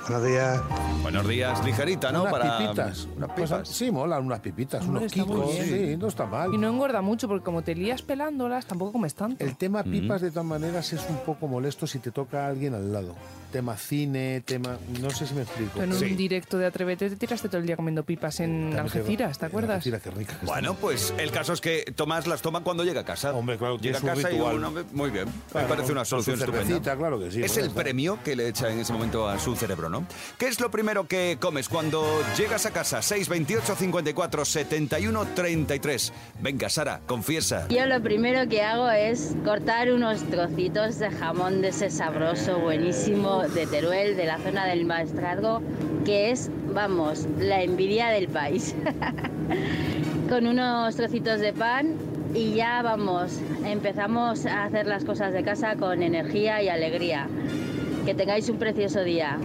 Buenos 0.08 0.24
días. 0.24 0.60
Buenos 1.02 1.26
días, 1.28 1.64
ligerita, 1.64 2.12
¿no? 2.12 2.22
Unas 2.22 2.32
Para 2.32 2.58
pipitas. 2.58 3.08
Unas 3.16 3.30
Pues, 3.34 3.50
pipas. 3.50 3.68
sí, 3.68 3.90
molan 3.90 4.24
unas 4.24 4.38
pipitas, 4.38 4.82
Hombre, 4.84 5.00
unos 5.00 5.12
está 5.12 5.24
muy 5.24 5.36
quicos. 5.36 5.52
bien. 5.66 5.66
Sí, 5.90 5.96
no 5.96 6.06
está 6.06 6.26
mal. 6.26 6.54
Y 6.54 6.58
no 6.58 6.68
engorda 6.68 7.02
mucho, 7.02 7.26
porque 7.26 7.42
como 7.44 7.62
te 7.62 7.74
lías 7.74 8.02
pelándolas, 8.02 8.66
tampoco 8.66 8.92
comes 8.92 9.14
tanto. 9.14 9.44
El 9.44 9.56
tema 9.56 9.82
pipas, 9.82 10.20
de 10.20 10.30
todas 10.30 10.46
maneras, 10.46 10.92
es 10.92 11.04
un 11.10 11.16
poco 11.18 11.48
molesto 11.48 11.88
si 11.88 11.98
te 11.98 12.12
toca 12.12 12.44
a 12.46 12.48
alguien 12.48 12.74
al 12.74 12.92
lado. 12.92 13.14
Tema 13.56 13.74
cine, 13.78 14.42
tema. 14.44 14.76
No 15.00 15.08
sé 15.08 15.26
si 15.26 15.32
me 15.32 15.40
explico. 15.40 15.82
en 15.82 15.90
un 15.90 15.98
Sí. 15.98 16.10
directo 16.14 16.58
de 16.58 16.66
Atrévete 16.66 17.08
te 17.08 17.16
tiraste 17.16 17.48
todo 17.48 17.58
el 17.62 17.66
día 17.66 17.74
comiendo 17.74 18.02
pipas 18.02 18.38
en 18.40 18.64
También 18.64 18.80
Algeciras, 18.80 19.38
¿te 19.38 19.46
en 19.46 19.48
acuerdas? 19.48 19.76
Algeciras, 19.76 20.02
qué 20.02 20.10
rica. 20.10 20.38
Bueno, 20.42 20.74
pues 20.74 21.14
el 21.16 21.30
caso 21.30 21.54
es 21.54 21.62
que 21.62 21.90
Tomás 21.96 22.26
las 22.26 22.42
toma 22.42 22.60
cuando 22.62 22.84
llega 22.84 23.00
a 23.00 23.04
casa. 23.06 23.32
Hombre, 23.32 23.56
claro, 23.56 23.78
llega 23.78 23.96
a 23.96 24.02
casa 24.02 24.28
ritual. 24.28 24.56
y 24.92 24.94
muy 24.94 25.08
bien. 25.08 25.24
Claro, 25.50 25.68
me 25.68 25.74
parece 25.74 25.92
una 25.92 26.04
solución 26.04 26.38
estupenda. 26.38 26.96
claro 26.98 27.18
que 27.18 27.30
sí, 27.30 27.42
Es 27.42 27.56
el 27.56 27.70
premio 27.70 28.18
que 28.22 28.36
le 28.36 28.46
echa 28.48 28.68
en 28.70 28.78
ese 28.80 28.92
momento 28.92 29.26
a 29.26 29.38
su 29.38 29.56
cerebro, 29.56 29.88
¿no? 29.88 30.06
¿Qué 30.36 30.48
es 30.48 30.60
lo 30.60 30.70
primero 30.70 31.06
que 31.08 31.38
comes 31.40 31.70
cuando 31.70 32.04
llegas 32.36 32.66
a 32.66 32.72
casa? 32.72 33.00
628 33.00 33.74
54 33.74 34.44
71 34.44 35.24
33. 35.34 36.12
Venga, 36.42 36.68
Sara, 36.68 37.00
confiesa. 37.06 37.66
Yo 37.70 37.86
lo 37.86 38.02
primero 38.02 38.46
que 38.50 38.60
hago 38.60 38.90
es 38.90 39.34
cortar 39.46 39.90
unos 39.92 40.22
trocitos 40.24 40.98
de 40.98 41.10
jamón 41.10 41.62
de 41.62 41.68
ese 41.68 41.88
sabroso, 41.88 42.58
buenísimo, 42.58 43.42
de 43.54 43.66
Teruel, 43.66 44.16
de 44.16 44.26
la 44.26 44.38
zona 44.38 44.66
del 44.66 44.84
Maestrazgo, 44.84 45.60
que 46.04 46.30
es, 46.30 46.50
vamos, 46.72 47.26
la 47.38 47.62
envidia 47.62 48.08
del 48.08 48.28
país. 48.28 48.74
Con 50.28 50.46
unos 50.46 50.96
trocitos 50.96 51.40
de 51.40 51.52
pan 51.52 51.94
y 52.34 52.54
ya 52.54 52.82
vamos, 52.82 53.38
empezamos 53.64 54.44
a 54.46 54.64
hacer 54.64 54.86
las 54.86 55.04
cosas 55.04 55.32
de 55.32 55.42
casa 55.44 55.76
con 55.76 56.02
energía 56.02 56.60
y 56.62 56.68
alegría. 56.68 57.28
Que 58.04 58.14
tengáis 58.14 58.48
un 58.48 58.58
precioso 58.58 59.02
día. 59.02 59.38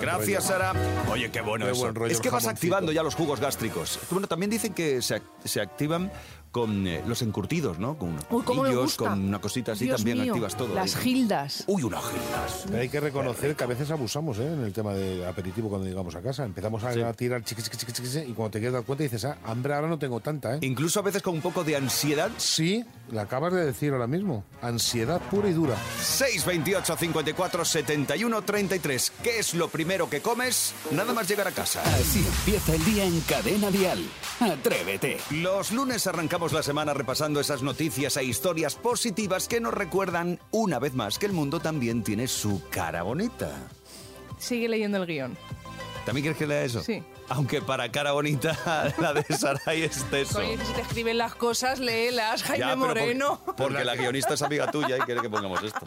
Gracias, 0.00 0.26
rollo. 0.26 0.40
Sara. 0.40 0.72
Oye, 1.10 1.30
qué 1.30 1.40
bueno 1.40 1.66
Qué 1.66 1.72
eso. 1.72 1.80
buen 1.82 1.94
rollo 1.94 2.12
es 2.12 2.20
que 2.20 2.30
vas 2.30 2.44
jamoncito. 2.44 2.50
activando 2.74 2.92
ya 2.92 3.02
los 3.02 3.14
jugos 3.14 3.40
gástricos. 3.40 3.98
Bueno, 4.10 4.26
también 4.26 4.50
dicen 4.50 4.72
que 4.72 5.02
se, 5.02 5.20
se 5.44 5.60
activan 5.60 6.10
con 6.54 6.86
eh, 6.86 7.02
los 7.04 7.20
encurtidos, 7.22 7.80
¿no? 7.80 7.98
Con 7.98 8.10
unos 8.10 8.76
gusta. 8.76 9.08
con 9.10 9.24
una 9.24 9.40
cosita 9.40 9.72
así, 9.72 9.86
Dios 9.86 9.96
también 9.96 10.20
mío, 10.20 10.34
activas 10.34 10.56
todo. 10.56 10.72
Las 10.72 10.94
ahí. 10.94 11.02
gildas. 11.02 11.64
Uy, 11.66 11.82
unas 11.82 12.04
gildas. 12.04 12.64
Pero 12.66 12.78
hay 12.78 12.88
que 12.88 13.00
reconocer 13.00 13.56
que 13.56 13.64
a 13.64 13.66
veces 13.66 13.90
abusamos 13.90 14.38
¿eh? 14.38 14.52
en 14.52 14.62
el 14.62 14.72
tema 14.72 14.92
de 14.94 15.26
aperitivo 15.26 15.68
cuando 15.68 15.88
llegamos 15.88 16.14
a 16.14 16.22
casa. 16.22 16.44
Empezamos 16.44 16.84
a, 16.84 16.90
a 16.90 17.12
tirar 17.12 17.42
chiqui, 17.42 17.60
chiqui, 17.60 17.76
chiqui, 17.76 17.92
chiqui, 17.92 18.30
y 18.30 18.34
cuando 18.34 18.52
te 18.52 18.60
quieres 18.60 18.72
dar 18.72 18.84
cuenta 18.84 19.02
dices, 19.02 19.24
ah, 19.24 19.36
hambre 19.44 19.74
ahora 19.74 19.88
no 19.88 19.98
tengo 19.98 20.20
tanta, 20.20 20.54
¿eh? 20.54 20.58
Incluso 20.60 21.00
a 21.00 21.02
veces 21.02 21.22
con 21.22 21.34
un 21.34 21.40
poco 21.40 21.64
de 21.64 21.74
ansiedad. 21.74 22.30
Sí, 22.36 22.84
la 23.10 23.22
acabas 23.22 23.52
de 23.52 23.66
decir 23.66 23.92
ahora 23.92 24.06
mismo. 24.06 24.44
Ansiedad 24.62 25.20
pura 25.22 25.48
y 25.48 25.54
dura. 25.54 25.74
628 26.02 26.96
54 26.96 27.64
71 27.64 28.42
33. 28.42 29.12
¿Qué 29.24 29.40
es 29.40 29.54
lo 29.54 29.66
primero 29.66 30.08
que 30.08 30.20
comes 30.20 30.72
nada 30.92 31.12
más 31.12 31.28
llegar 31.28 31.48
a 31.48 31.50
casa? 31.50 31.82
Así 31.82 32.24
empieza 32.24 32.76
el 32.76 32.84
día 32.84 33.04
en 33.04 33.20
Cadena 33.22 33.72
Dial. 33.72 34.04
Atrévete. 34.38 35.18
Los 35.32 35.72
lunes 35.72 36.06
arrancamos 36.06 36.43
la 36.52 36.62
semana 36.62 36.92
repasando 36.94 37.40
esas 37.40 37.62
noticias 37.62 38.16
e 38.16 38.24
historias 38.24 38.74
positivas 38.76 39.48
que 39.48 39.60
nos 39.60 39.72
recuerdan 39.72 40.38
una 40.50 40.78
vez 40.78 40.94
más 40.94 41.18
que 41.18 41.26
el 41.26 41.32
mundo 41.32 41.60
también 41.60 42.02
tiene 42.02 42.26
su 42.26 42.62
cara 42.70 43.02
bonita. 43.02 43.50
Sigue 44.38 44.68
leyendo 44.68 44.98
el 44.98 45.06
guion. 45.06 45.36
¿También 46.04 46.24
quieres 46.24 46.38
que 46.38 46.46
lea 46.46 46.64
eso? 46.64 46.82
Sí. 46.82 47.02
Aunque 47.30 47.62
para 47.62 47.90
cara 47.90 48.12
bonita 48.12 48.56
la 48.98 49.14
de 49.14 49.22
Saray 49.24 49.82
es 49.84 50.04
teso. 50.10 50.40
Si 50.42 50.72
te 50.74 50.80
escriben 50.82 51.16
las 51.18 51.34
cosas, 51.34 51.78
léelas, 51.80 52.42
Jaime 52.42 52.58
Ya, 52.58 52.66
pero 52.74 52.78
por- 52.80 52.88
Moreno. 52.88 53.40
porque 53.56 53.84
la 53.84 53.94
guionista 53.96 54.34
es 54.34 54.42
amiga 54.42 54.70
tuya 54.70 54.98
y 54.98 55.00
quiere 55.00 55.22
que 55.22 55.30
pongamos 55.30 55.62
esto. 55.62 55.80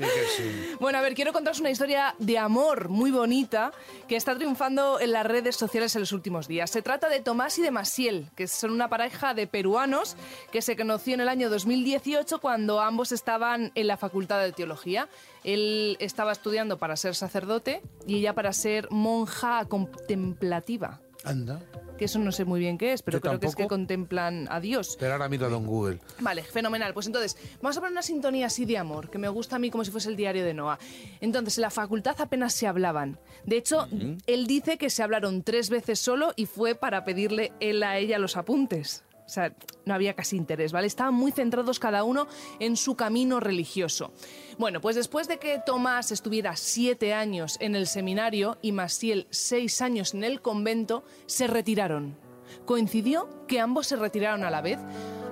Bueno, 0.80 0.98
a 0.98 1.02
ver, 1.02 1.14
quiero 1.14 1.34
contaros 1.34 1.60
una 1.60 1.70
historia 1.70 2.16
de 2.18 2.38
amor 2.40 2.90
muy 2.90 3.12
bonita 3.12 3.72
que 4.08 4.16
está 4.16 4.36
triunfando 4.36 5.00
en 5.00 5.12
las 5.12 5.26
redes 5.26 5.56
sociales 5.56 5.96
en 5.96 6.02
los 6.02 6.12
últimos 6.12 6.48
días. 6.48 6.72
Se 6.72 6.82
trata 6.82 7.08
de 7.08 7.20
Tomás 7.22 7.58
y 7.60 7.62
de 7.62 7.72
Masiel, 7.72 8.30
que 8.36 8.48
son 8.48 8.72
una 8.72 8.90
pareja 8.90 9.34
de 9.36 9.46
peruanos 9.48 10.16
que 10.52 10.62
se 10.64 10.76
conoció 10.76 11.14
en 11.14 11.22
el 11.22 11.30
año 11.30 11.50
2018 11.52 12.40
cuando 12.40 12.82
ambos 12.82 13.12
estaban 13.12 13.72
en 13.76 13.88
la 13.88 13.98
Facultad 13.98 14.42
de 14.42 14.52
Teología. 14.54 15.08
Él 15.44 15.98
estaba 16.00 16.32
estudiando 16.32 16.78
para 16.78 16.96
ser 16.98 17.14
sacerdote 17.16 17.82
y 18.08 18.18
ella 18.18 18.34
para 18.34 18.52
ser 18.54 18.88
monja 18.90 19.66
contemplativa. 19.66 21.00
Anda. 21.30 21.62
Que 21.98 22.06
eso 22.06 22.20
no 22.20 22.32
sé 22.32 22.46
muy 22.46 22.60
bien 22.60 22.78
qué 22.78 22.94
es, 22.94 23.02
pero 23.02 23.18
Yo 23.18 23.22
creo 23.22 23.40
que 23.40 23.48
es 23.48 23.56
que 23.56 23.68
contemplan 23.68 24.48
a 24.52 24.60
Dios. 24.60 24.98
Pero 25.00 25.14
ahora 25.14 25.28
miro 25.30 25.48
a 25.48 25.50
Don 25.50 25.66
Google. 25.66 26.00
Vale, 26.20 26.44
fenomenal. 26.44 26.94
Pues 26.94 27.08
entonces, 27.08 27.36
vamos 27.60 27.76
a 27.76 27.80
poner 27.80 27.92
una 27.92 28.04
sintonía 28.04 28.46
así 28.46 28.66
de 28.66 28.78
amor, 28.78 29.10
que 29.10 29.18
me 29.18 29.28
gusta 29.30 29.56
a 29.56 29.60
mí 29.60 29.72
como 29.72 29.84
si 29.84 29.90
fuese 29.90 30.10
el 30.10 30.16
diario 30.16 30.46
de 30.46 30.54
Noah. 30.54 30.78
Entonces, 31.22 31.58
en 31.58 31.64
la 31.64 31.72
facultad 31.72 32.16
apenas 32.20 32.54
se 32.54 32.68
hablaban. 32.68 33.20
De 33.46 33.58
hecho, 33.58 33.88
él 34.28 34.46
dice 34.46 34.78
que 34.78 34.92
se 34.92 35.02
hablaron 35.02 35.42
tres 35.42 35.70
veces 35.72 36.00
solo 36.00 36.34
y 36.36 36.46
fue 36.46 36.76
para 36.76 37.04
pedirle 37.04 37.52
él 37.60 37.82
a 37.82 37.98
ella 37.98 38.20
los 38.20 38.38
apuntes. 38.38 39.04
O 39.28 39.30
sea, 39.30 39.54
no 39.86 39.94
había 39.94 40.14
casi 40.16 40.38
interés, 40.38 40.72
¿vale? 40.72 40.88
Estaban 40.88 41.14
muy 41.14 41.34
centrados 41.34 41.80
cada 41.80 42.06
uno 42.06 42.28
en 42.60 42.78
su 42.78 42.96
camino 42.96 43.42
religioso. 43.42 44.14
Bueno, 44.58 44.80
pues 44.80 44.96
después 44.96 45.28
de 45.28 45.38
que 45.38 45.60
Tomás 45.66 46.14
estuviera 46.14 46.56
siete 46.56 47.14
años 47.14 47.58
en 47.60 47.76
el 47.76 47.88
seminario 47.88 48.58
y 48.62 48.72
Masiel 48.72 49.28
seis 49.30 49.82
años 49.82 50.14
en 50.14 50.24
el 50.24 50.42
convento, 50.42 51.04
se 51.26 51.46
retiraron. 51.46 52.18
Coincidió 52.66 53.46
que 53.48 53.60
ambos 53.60 53.88
se 53.88 53.98
retiraron 53.98 54.46
a 54.46 54.50
la 54.50 54.62
vez, 54.62 54.80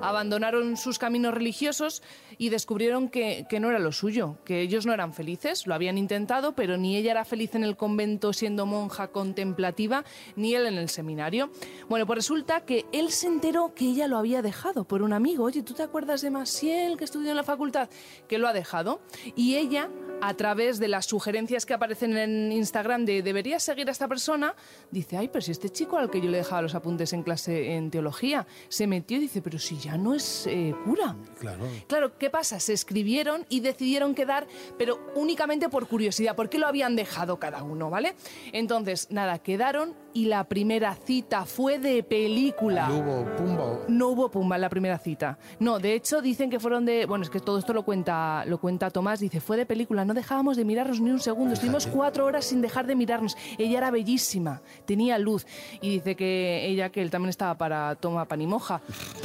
abandonaron 0.01 0.77
sus 0.77 0.99
caminos 0.99 1.33
religiosos 1.33 2.03
y 2.37 2.49
descubrieron 2.49 3.09
que, 3.09 3.45
que 3.49 3.59
no 3.59 3.69
era 3.69 3.79
lo 3.79 3.91
suyo, 3.91 4.37
que 4.45 4.61
ellos 4.61 4.85
no 4.85 4.93
eran 4.93 5.13
felices, 5.13 5.67
lo 5.67 5.73
habían 5.73 5.97
intentado, 5.97 6.53
pero 6.53 6.77
ni 6.77 6.97
ella 6.97 7.11
era 7.11 7.25
feliz 7.25 7.55
en 7.55 7.63
el 7.63 7.77
convento 7.77 8.33
siendo 8.33 8.65
monja 8.65 9.07
contemplativa, 9.07 10.03
ni 10.35 10.55
él 10.55 10.67
en 10.67 10.75
el 10.75 10.89
seminario. 10.89 11.49
Bueno, 11.89 12.05
pues 12.05 12.17
resulta 12.17 12.61
que 12.61 12.85
él 12.91 13.11
se 13.11 13.27
enteró 13.27 13.73
que 13.73 13.85
ella 13.85 14.07
lo 14.07 14.17
había 14.17 14.41
dejado 14.41 14.85
por 14.85 15.01
un 15.01 15.13
amigo. 15.13 15.45
Oye, 15.45 15.63
¿tú 15.63 15.73
te 15.73 15.83
acuerdas 15.83 16.21
de 16.21 16.29
Masiel 16.29 16.97
que 16.97 17.05
estudió 17.05 17.31
en 17.31 17.37
la 17.37 17.43
facultad? 17.43 17.89
Que 18.27 18.37
lo 18.37 18.47
ha 18.47 18.53
dejado. 18.53 19.01
Y 19.35 19.55
ella 19.55 19.89
a 20.21 20.33
través 20.33 20.79
de 20.79 20.87
las 20.87 21.05
sugerencias 21.05 21.65
que 21.65 21.73
aparecen 21.73 22.17
en 22.17 22.51
Instagram 22.51 23.05
de 23.05 23.21
deberías 23.21 23.63
seguir 23.63 23.87
a 23.89 23.91
esta 23.91 24.07
persona, 24.07 24.55
dice, 24.91 25.17
ay, 25.17 25.27
pero 25.27 25.41
si 25.41 25.51
este 25.51 25.69
chico 25.69 25.97
al 25.97 26.09
que 26.09 26.21
yo 26.21 26.29
le 26.29 26.37
dejaba 26.37 26.61
los 26.61 26.75
apuntes 26.75 27.13
en 27.13 27.23
clase 27.23 27.73
en 27.75 27.91
teología 27.91 28.47
se 28.69 28.87
metió 28.87 29.19
dice, 29.19 29.41
pero 29.41 29.59
si 29.59 29.77
ya 29.85 29.97
no 29.97 30.15
es 30.15 30.47
eh, 30.47 30.73
cura. 30.83 31.15
Claro. 31.39 31.67
Claro, 31.87 32.17
¿qué 32.17 32.31
pasa? 32.31 32.59
Se 32.59 32.73
escribieron 32.73 33.45
y 33.49 33.59
decidieron 33.59 34.15
quedar, 34.15 34.47
pero 34.79 34.99
únicamente 35.13 35.69
por 35.69 35.87
curiosidad, 35.87 36.35
porque 36.35 36.57
lo 36.57 36.65
habían 36.65 36.95
dejado 36.95 37.37
cada 37.39 37.61
uno, 37.61 37.91
¿vale? 37.91 38.15
Entonces, 38.51 39.11
nada, 39.11 39.37
quedaron 39.39 39.93
y 40.15 40.25
la 40.27 40.45
primera 40.45 40.95
cita 40.95 41.45
fue 41.45 41.77
de 41.77 42.01
película. 42.01 42.87
¿No 42.87 42.99
hubo 42.99 43.35
pumba? 43.35 43.79
No 43.89 44.07
hubo 44.07 44.31
pumba 44.31 44.55
en 44.55 44.61
la 44.61 44.69
primera 44.69 44.97
cita. 44.97 45.37
No, 45.59 45.77
de 45.77 45.93
hecho 45.93 46.21
dicen 46.21 46.49
que 46.49 46.57
fueron 46.57 46.85
de... 46.85 47.05
Bueno, 47.05 47.25
es 47.25 47.29
que 47.29 47.41
todo 47.41 47.59
esto 47.59 47.73
lo 47.73 47.83
cuenta, 47.83 48.45
lo 48.45 48.57
cuenta 48.57 48.89
Tomás. 48.89 49.19
Dice, 49.19 49.41
fue 49.41 49.57
de 49.57 49.65
película, 49.65 50.05
no 50.05 50.13
dejábamos 50.13 50.55
de 50.55 50.63
mirarnos 50.63 51.01
ni 51.01 51.11
un 51.11 51.19
segundo. 51.19 51.53
Estuvimos 51.53 51.85
cuatro 51.85 52.25
horas 52.25 52.45
sin 52.45 52.61
dejar 52.61 52.87
de 52.87 52.95
mirarnos. 52.95 53.35
Ella 53.57 53.77
era 53.77 53.91
bellísima, 53.91 54.61
tenía 54.85 55.19
luz. 55.19 55.45
Y 55.81 55.89
dice 55.89 56.15
que 56.15 56.65
ella, 56.65 56.89
que 56.91 57.01
él 57.01 57.11
también 57.11 57.29
estaba 57.29 57.57
para 57.57 57.95
toma 57.95 58.23
pan 58.23 58.39
y 58.39 58.47
moja. 58.47 58.79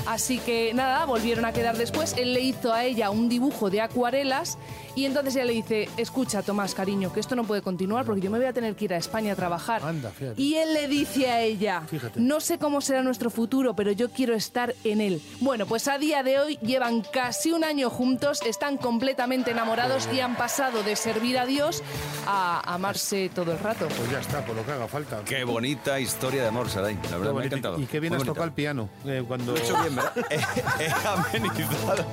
Así 0.09 0.39
que 0.41 0.75
nada, 0.75 1.05
volvieron 1.05 1.45
a 1.45 1.53
quedar 1.53 1.77
después. 1.77 2.17
Él 2.19 2.33
le 2.33 2.41
hizo 2.41 2.73
a 2.73 2.85
ella 2.85 3.11
un 3.11 3.29
dibujo 3.29 3.71
de 3.71 3.81
acuarelas 3.81 4.59
y 4.97 5.05
entonces 5.05 5.37
ella 5.37 5.45
le 5.45 5.53
dice, 5.53 5.89
escucha 5.97 6.43
Tomás, 6.43 6.75
cariño, 6.75 7.13
que 7.13 7.21
esto 7.21 7.37
no 7.37 7.45
puede 7.45 7.63
continuar 7.63 8.05
porque 8.05 8.21
yo 8.21 8.31
me 8.31 8.39
voy 8.39 8.49
a 8.49 8.53
tener 8.53 8.75
que 8.75 8.87
ir 8.87 8.95
a 8.95 8.97
España 8.97 9.35
a 9.35 9.37
trabajar. 9.37 9.85
Anda. 9.85 10.11
Y 10.37 10.55
él 10.55 10.75
le 10.75 10.80
dice 10.89 11.31
a 11.31 11.41
ella, 11.41 11.83
Fíjate. 11.89 12.19
no 12.21 12.41
sé 12.41 12.59
cómo 12.59 12.81
será 12.81 13.03
nuestro 13.03 13.31
futuro, 13.31 13.75
pero 13.75 13.93
yo 13.93 14.11
quiero 14.11 14.35
estar 14.35 14.75
en 14.85 15.01
él. 15.01 15.23
Bueno, 15.41 15.67
pues 15.67 15.89
a 15.89 15.99
día 15.99 16.23
de 16.23 16.39
hoy 16.41 16.59
llevan 16.63 17.03
casi 17.03 17.53
un 17.53 17.65
año 17.65 17.91
juntos, 17.91 18.41
están 18.47 18.77
completamente 18.77 19.51
enamorados 19.53 20.09
y 20.13 20.21
han 20.21 20.37
pasado 20.37 20.83
de 20.83 20.97
servir 20.97 21.39
a 21.39 21.47
Dios 21.47 21.83
a 22.27 22.61
amarse 22.75 23.31
todo 23.35 23.53
el 23.53 23.59
rato. 23.59 23.87
Pues 23.89 24.11
ya 24.11 24.21
está, 24.21 24.45
por 24.45 24.57
lo 24.57 24.65
que 24.65 24.73
haga 24.73 24.89
falta. 24.89 25.23
Qué 25.25 25.45
bonita 25.45 25.99
historia 26.01 26.43
de 26.43 26.49
amor, 26.49 26.69
Saray. 26.69 26.95
La 26.97 27.01
Qué 27.03 27.17
verdad 27.17 27.33
me 27.35 27.43
ha 27.43 27.45
encantado. 27.47 27.81
Y 27.81 27.87
qué 27.87 28.01
bien 28.01 28.13
Muy 28.13 28.17
has 28.17 28.21
bonita. 28.27 28.33
tocado 28.33 28.47
el 28.47 28.53
piano. 28.53 28.89
eh, 29.07 29.25
cuando... 29.27 29.53
Lo 29.53 29.59
he 29.59 29.63
hecho 29.63 29.77
bien, 29.81 29.97
¿verdad? 29.97 30.13
he, 30.31 30.85
he 30.85 30.91
amenizado. 30.91 32.05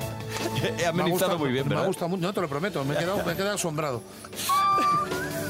He 0.79 0.85
amenizado 0.85 1.37
muy 1.39 1.51
bien, 1.51 1.67
Me 1.67 1.73
ha 1.73 1.77
¿verdad? 1.77 1.87
gustado 1.87 2.09
mucho, 2.09 2.21
no 2.21 2.33
te 2.33 2.41
lo 2.41 2.47
prometo, 2.49 2.83
me 2.85 2.95
he 2.95 2.97
quedado, 2.97 3.23
me 3.25 3.33
he 3.33 3.35
quedado 3.35 3.55
asombrado. 3.55 4.01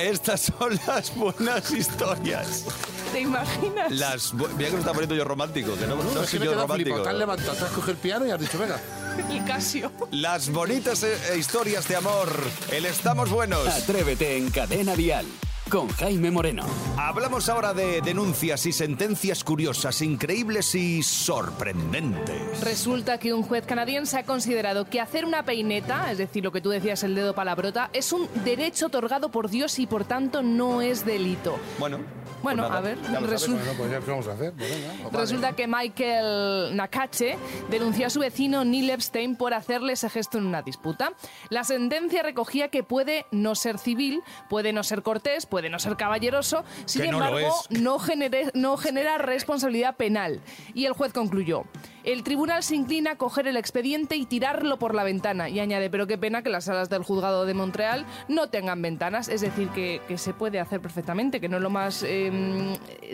Estas 0.00 0.40
son 0.56 0.78
las 0.86 1.14
buenas 1.14 1.70
historias. 1.70 2.64
¿Te 3.12 3.20
imaginas? 3.20 3.90
Las 3.92 4.32
bu- 4.34 4.48
Mira 4.56 4.68
que 4.70 4.74
me 4.74 4.80
está 4.80 4.92
poniendo 4.92 5.14
yo 5.14 5.24
romántico, 5.24 5.74
que 5.76 5.86
no, 5.86 5.96
no 5.96 6.24
soy 6.24 6.38
yo 6.40 6.54
romántico. 6.54 7.02
Te 7.02 7.08
has 7.08 7.14
levantado, 7.16 7.52
te 7.52 7.64
has 7.64 7.70
cogido 7.70 7.92
el 7.92 7.98
piano 7.98 8.26
y 8.26 8.30
has 8.30 8.40
dicho, 8.40 8.58
venga. 8.58 8.80
El 9.30 9.44
Casio. 9.44 9.92
Las 10.12 10.50
bonitas 10.50 11.02
eh, 11.02 11.16
eh, 11.32 11.36
historias 11.38 11.86
de 11.88 11.96
amor. 11.96 12.28
El 12.70 12.86
estamos 12.86 13.28
buenos. 13.30 13.66
Atrévete 13.66 14.36
en 14.38 14.50
Cadena 14.50 14.94
Dial 14.96 15.26
con 15.70 15.88
Jaime 15.88 16.30
Moreno. 16.30 16.64
Hablamos 16.98 17.48
ahora 17.48 17.72
de 17.72 18.00
denuncias 18.02 18.66
y 18.66 18.72
sentencias 18.72 19.44
curiosas, 19.44 20.02
increíbles 20.02 20.74
y 20.74 21.02
sorprendentes. 21.02 22.60
Resulta 22.60 23.18
que 23.18 23.32
un 23.32 23.42
juez 23.42 23.64
canadiense 23.64 24.18
ha 24.18 24.24
considerado 24.24 24.84
que 24.84 25.00
hacer 25.00 25.24
una 25.24 25.44
peineta, 25.44 26.10
es 26.10 26.18
decir, 26.18 26.44
lo 26.44 26.52
que 26.52 26.60
tú 26.60 26.70
decías, 26.70 27.02
el 27.04 27.14
dedo 27.14 27.34
palabrota, 27.34 27.88
es 27.92 28.12
un 28.12 28.28
derecho 28.44 28.86
otorgado 28.86 29.30
por 29.30 29.48
Dios 29.48 29.78
y 29.78 29.86
por 29.86 30.04
tanto 30.04 30.42
no 30.42 30.82
es 30.82 31.06
delito. 31.06 31.58
Bueno. 31.78 32.19
Bueno, 32.42 32.62
pues 32.62 32.70
nada, 32.70 32.76
a 32.78 32.80
ver, 32.80 32.98
sabes. 33.04 33.30
resulta... 33.30 33.62
Bueno, 33.64 33.78
pues 33.78 33.90
ya 33.90 34.00
qué 34.00 34.10
vamos 34.10 34.28
a 34.28 34.32
hacer. 34.32 34.52
Pues 34.52 34.70
venga, 34.70 35.04
vale. 35.04 35.18
Resulta 35.18 35.52
que 35.54 35.66
Michael 35.66 36.76
Nakache 36.76 37.36
denunció 37.70 38.06
a 38.06 38.10
su 38.10 38.20
vecino 38.20 38.64
Neil 38.64 38.90
Epstein 38.90 39.36
por 39.36 39.54
hacerle 39.54 39.92
ese 39.94 40.08
gesto 40.10 40.38
en 40.38 40.46
una 40.46 40.62
disputa. 40.62 41.12
La 41.48 41.64
sentencia 41.64 42.22
recogía 42.22 42.68
que 42.68 42.82
puede 42.82 43.26
no 43.30 43.54
ser 43.54 43.78
civil, 43.78 44.22
puede 44.48 44.72
no 44.72 44.82
ser 44.82 45.02
cortés, 45.02 45.46
puede 45.46 45.68
no 45.70 45.78
ser 45.78 45.96
caballeroso, 45.96 46.64
sin 46.86 47.02
Que 47.02 47.08
embargo, 47.08 47.38
es. 47.38 47.80
no, 47.80 47.98
genere- 47.98 48.50
no 48.54 48.76
genera 48.76 49.18
responsabilidad 49.18 49.96
penal. 49.96 50.40
Y 50.74 50.86
el 50.86 50.92
juez 50.92 51.12
concluyó. 51.12 51.64
El 52.04 52.22
tribunal 52.22 52.62
se 52.62 52.76
inclina 52.76 53.12
a 53.12 53.16
coger 53.16 53.46
el 53.46 53.56
expediente 53.56 54.16
y 54.16 54.26
tirarlo 54.26 54.78
por 54.78 54.94
la 54.94 55.04
ventana. 55.04 55.48
Y 55.48 55.60
añade, 55.60 55.90
pero 55.90 56.06
qué 56.06 56.16
pena 56.18 56.42
que 56.42 56.48
las 56.50 56.64
salas 56.64 56.88
del 56.90 57.02
juzgado 57.02 57.46
de 57.46 57.54
Montreal 57.54 58.06
no 58.28 58.48
tengan 58.48 58.80
ventanas. 58.82 59.28
Es 59.28 59.40
decir, 59.42 59.68
que, 59.68 60.00
que 60.08 60.16
se 60.18 60.32
puede 60.32 60.60
hacer 60.60 60.80
perfectamente, 60.80 61.40
que 61.40 61.48
no 61.48 61.56
es 61.58 61.62
lo 61.62 61.70
más 61.70 62.02
eh, 62.06 62.30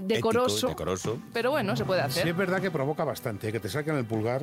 decoroso. 0.02 0.56
Ético, 0.68 0.68
decoroso. 0.68 1.18
Pero 1.32 1.50
bueno, 1.50 1.76
se 1.76 1.84
puede 1.84 2.00
hacer. 2.02 2.22
Sí, 2.22 2.28
es 2.28 2.36
verdad 2.36 2.60
que 2.60 2.70
provoca 2.70 3.04
bastante, 3.04 3.48
¿eh? 3.48 3.52
que 3.52 3.60
te 3.60 3.68
saquen 3.68 3.96
el 3.96 4.04
pulgar. 4.04 4.42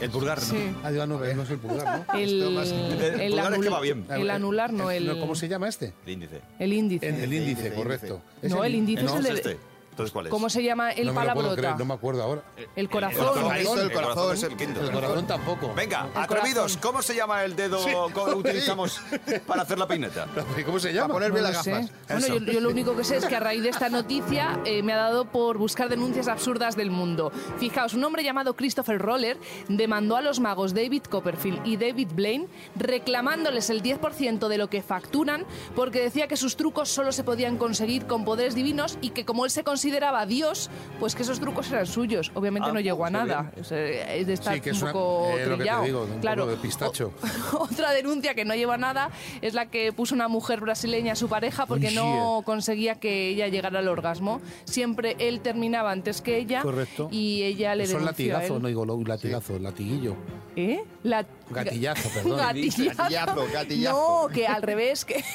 El 0.00 0.10
pulgar. 0.10 0.38
¿no? 0.38 0.44
Sí. 0.44 0.74
Ah, 0.82 0.90
digo, 0.90 1.06
no, 1.06 1.18
no 1.18 1.24
es 1.42 1.50
el 1.50 1.58
pulgar, 1.58 2.04
¿no? 2.08 2.14
El, 2.18 2.42
El 2.42 3.20
el 3.20 3.30
pulgar 3.32 3.54
es 3.54 3.60
que 3.60 3.68
va 3.68 3.80
bien. 3.80 4.06
el 4.10 4.30
anular, 4.30 4.72
no 4.72 4.90
el, 4.90 5.06
No, 5.06 5.18
¿Cómo 5.20 5.34
se 5.34 5.48
llama 5.48 5.68
este? 5.68 5.92
El 6.06 6.12
índice. 6.12 6.40
el 6.58 6.72
índice. 6.72 7.08
El, 7.08 7.14
el 7.16 7.32
índice, 7.32 7.60
índice, 7.62 7.74
correcto. 7.74 8.22
No, 8.42 8.64
el 8.64 8.74
índice 8.74 9.04
es 9.04 9.14
el 9.14 9.22
de- 9.24 9.30
este. 9.32 9.73
Entonces, 9.94 10.12
¿cuál 10.12 10.26
es? 10.26 10.30
¿Cómo 10.30 10.50
se 10.50 10.60
llama 10.60 10.90
el 10.90 11.06
no 11.06 11.12
me 11.12 11.20
lo 11.20 11.32
puedo 11.34 11.34
palabrota? 11.46 11.56
creer, 11.60 11.78
no 11.78 11.84
me 11.84 11.94
acuerdo 11.94 12.22
ahora. 12.24 12.42
El 12.74 12.90
corazón. 12.90 13.26
corazón. 13.26 13.54
El 13.78 13.84
el 13.84 13.92
corazón 13.92 14.34
es 14.34 14.42
el 14.42 14.56
quinto. 14.56 14.80
El 14.80 14.90
corazón 14.90 15.26
tampoco. 15.28 15.72
Venga, 15.72 16.08
El 16.16 16.22
atrevidos, 16.22 16.72
corazón. 16.76 16.80
¿cómo 16.82 17.02
se 17.02 17.14
llama 17.14 17.44
el 17.44 17.54
dedo 17.54 17.78
que 18.12 18.20
utilizamos 18.34 19.00
para 19.46 19.62
hacer 19.62 19.78
la 19.78 19.86
peineta? 19.86 20.26
¿Cómo 20.66 20.80
se 20.80 20.88
Para 20.88 21.00
llama? 21.00 21.14
poner 21.14 21.28
No 21.28 21.34
bien 21.36 21.44
lo 21.44 21.50
las 21.52 21.64
gafas. 21.64 21.90
Bueno, 22.08 22.26
yo, 22.26 22.52
yo 22.52 22.60
lo 22.60 22.70
único 22.70 22.96
que 22.96 23.04
sé 23.04 23.18
es 23.18 23.24
que 23.26 23.36
a 23.36 23.40
raíz 23.40 23.62
de 23.62 23.68
esta 23.68 23.88
noticia 23.88 24.58
eh, 24.64 24.82
me 24.82 24.92
ha 24.92 24.96
dado 24.96 25.26
por 25.26 25.58
buscar 25.58 25.88
denuncias 25.88 26.26
absurdas 26.26 26.74
del 26.74 26.90
mundo. 26.90 27.30
Fijaos, 27.58 27.94
un 27.94 28.02
hombre 28.02 28.24
llamado 28.24 28.54
Christopher 28.56 28.98
Roller 28.98 29.38
demandó 29.68 30.16
a 30.16 30.22
los 30.22 30.40
magos 30.40 30.74
David 30.74 31.02
Copperfield 31.04 31.64
y 31.64 31.76
David 31.76 32.08
Blaine 32.14 32.48
reclamándoles 32.74 33.70
el 33.70 33.82
10% 33.82 34.48
de 34.48 34.58
lo 34.58 34.68
que 34.68 34.82
facturan 34.82 35.44
porque 35.76 36.00
decía 36.00 36.26
que 36.28 36.36
sus 36.36 36.56
trucos 36.56 36.88
solo 36.88 37.12
se 37.12 37.22
podían 37.24 37.58
conseguir 37.58 38.06
con 38.06 38.24
poderes 38.24 38.54
divinos 38.54 38.98
y 39.00 39.10
que 39.10 39.24
como 39.24 39.44
él 39.44 39.50
se 39.50 39.62
consideraba 39.84 40.24
Dios, 40.24 40.70
pues 40.98 41.14
que 41.14 41.22
esos 41.24 41.38
trucos 41.40 41.70
eran 41.70 41.86
suyos. 41.86 42.32
Obviamente 42.34 42.70
Ah, 42.70 42.72
no 42.72 42.80
llegó 42.80 43.04
a 43.04 43.08
qué 43.08 43.12
nada. 43.12 43.52
Es, 43.54 43.70
es 43.70 44.26
de 44.26 44.32
estar 44.32 44.54
Sí, 44.54 44.60
que 44.62 44.70
un 44.70 44.76
es 44.76 44.82
una- 44.82 44.92
poco 44.94 45.26
eh, 45.28 45.30
lo 45.30 45.36
que 45.36 45.44
te 45.50 45.56
trillado. 45.56 45.82
digo, 45.84 46.02
un 46.10 46.20
claro. 46.20 46.42
poco 46.44 46.56
de 46.56 46.62
pistacho. 46.62 47.12
O- 47.52 47.58
otra 47.70 47.90
denuncia 47.90 48.34
que 48.34 48.46
no 48.46 48.54
lleva 48.54 48.78
nada 48.78 49.10
es 49.42 49.52
la 49.52 49.66
que 49.66 49.92
puso 49.92 50.14
una 50.14 50.26
mujer 50.28 50.60
brasileña 50.60 51.12
a 51.12 51.16
su 51.16 51.28
pareja 51.28 51.66
porque 51.66 51.88
Uy, 51.88 51.94
no 51.96 52.40
conseguía 52.46 52.94
que 52.94 53.28
ella 53.28 53.48
llegara 53.48 53.80
al 53.80 53.88
orgasmo. 53.88 54.40
Siempre 54.64 55.16
él 55.18 55.40
terminaba 55.40 55.90
antes 55.90 56.22
que 56.22 56.38
ella 56.38 56.62
Correcto. 56.62 57.08
y 57.10 57.42
ella 57.42 57.74
le 57.74 57.84
Son 57.86 58.00
denunció 58.00 58.34
a 58.36 58.38
latigazos, 58.38 58.62
no 58.62 58.68
digo 58.68 58.86
lo- 58.86 59.02
latiguizo, 59.04 59.58
latiguillo. 59.58 60.16
¿Eh? 60.56 60.82
La... 61.02 61.26
Gatillazo, 61.50 62.08
perdón. 62.14 62.38
Gatillazo. 62.38 62.94
Gatillazo, 63.02 63.46
gatillazo. 63.52 64.22
No, 64.28 64.32
que 64.32 64.46
al 64.46 64.62
revés, 64.62 65.04
que... 65.04 65.22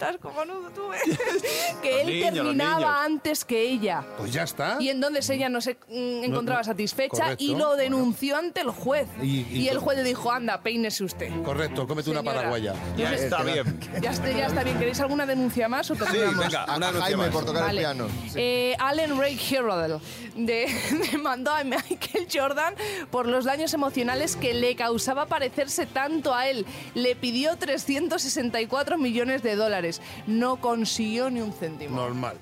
Estás 0.00 0.16
cojonudo 0.18 0.70
tú, 0.70 0.92
¿eh? 0.92 0.98
que 1.82 2.02
él 2.02 2.06
niños, 2.06 2.32
terminaba 2.32 3.02
antes 3.02 3.44
que 3.44 3.62
ella. 3.62 4.04
Pues 4.16 4.32
ya 4.32 4.44
está. 4.44 4.76
Y 4.78 4.90
entonces 4.90 5.28
ella 5.30 5.48
no 5.48 5.60
se 5.60 5.74
mm, 5.88 6.22
encontraba 6.22 6.60
no, 6.60 6.64
satisfecha 6.66 7.22
correcto, 7.24 7.42
y 7.42 7.56
lo 7.56 7.74
denunció 7.74 8.36
ante 8.36 8.60
el 8.60 8.70
juez. 8.70 9.08
Y- 9.20 9.40
Y, 9.40 9.46
y- 9.62 9.68
el 9.68 9.78
juez 9.78 9.96
le 9.98 10.04
dijo, 10.04 10.30
anda, 10.30 10.60
peínese 10.62 11.02
usted. 11.02 11.32
Correcto, 11.42 11.88
cómete 11.88 12.10
una 12.10 12.22
paraguaya. 12.22 12.74
Ya 12.96 13.12
está 13.12 13.42
bien. 13.42 13.80
Ya 14.00 14.12
está, 14.12 14.30
ya 14.30 14.46
está 14.46 14.62
bien. 14.62 14.78
¿Queréis 14.78 15.00
alguna 15.00 15.26
denuncia 15.26 15.68
más 15.68 15.90
o 15.90 15.96
Sí, 15.96 16.00
venga, 16.16 16.62
A, 16.62 16.76
una 16.76 16.88
a 16.88 16.92
noche 16.92 17.02
Jaime 17.02 17.24
más. 17.24 17.30
por 17.30 17.44
tocar 17.44 17.62
Vale. 17.64 17.72
el 17.80 17.86
piano. 17.86 18.06
Eh, 18.36 18.76
Allen 18.78 19.18
Ray 19.18 19.36
Herrodel 19.50 19.98
de, 20.36 20.66
demandó 21.12 21.50
a 21.52 21.64
Michael 21.64 22.28
Jordan 22.32 22.74
por 23.10 23.26
los 23.26 23.44
daños 23.44 23.74
emocionales 23.74 24.36
que 24.36 24.54
le 24.54 24.76
causaba 24.76 25.26
parecerse 25.26 25.86
tanto 25.86 26.32
a 26.36 26.46
él. 26.48 26.66
Le 26.94 27.16
pidió 27.16 27.56
364 27.56 28.96
millones 28.96 29.42
de 29.42 29.56
dólares. 29.56 29.87
No 30.26 30.56
consiguió 30.56 31.30
ni 31.30 31.40
un 31.40 31.52
céntimo. 31.52 31.96
Normal. 31.96 32.36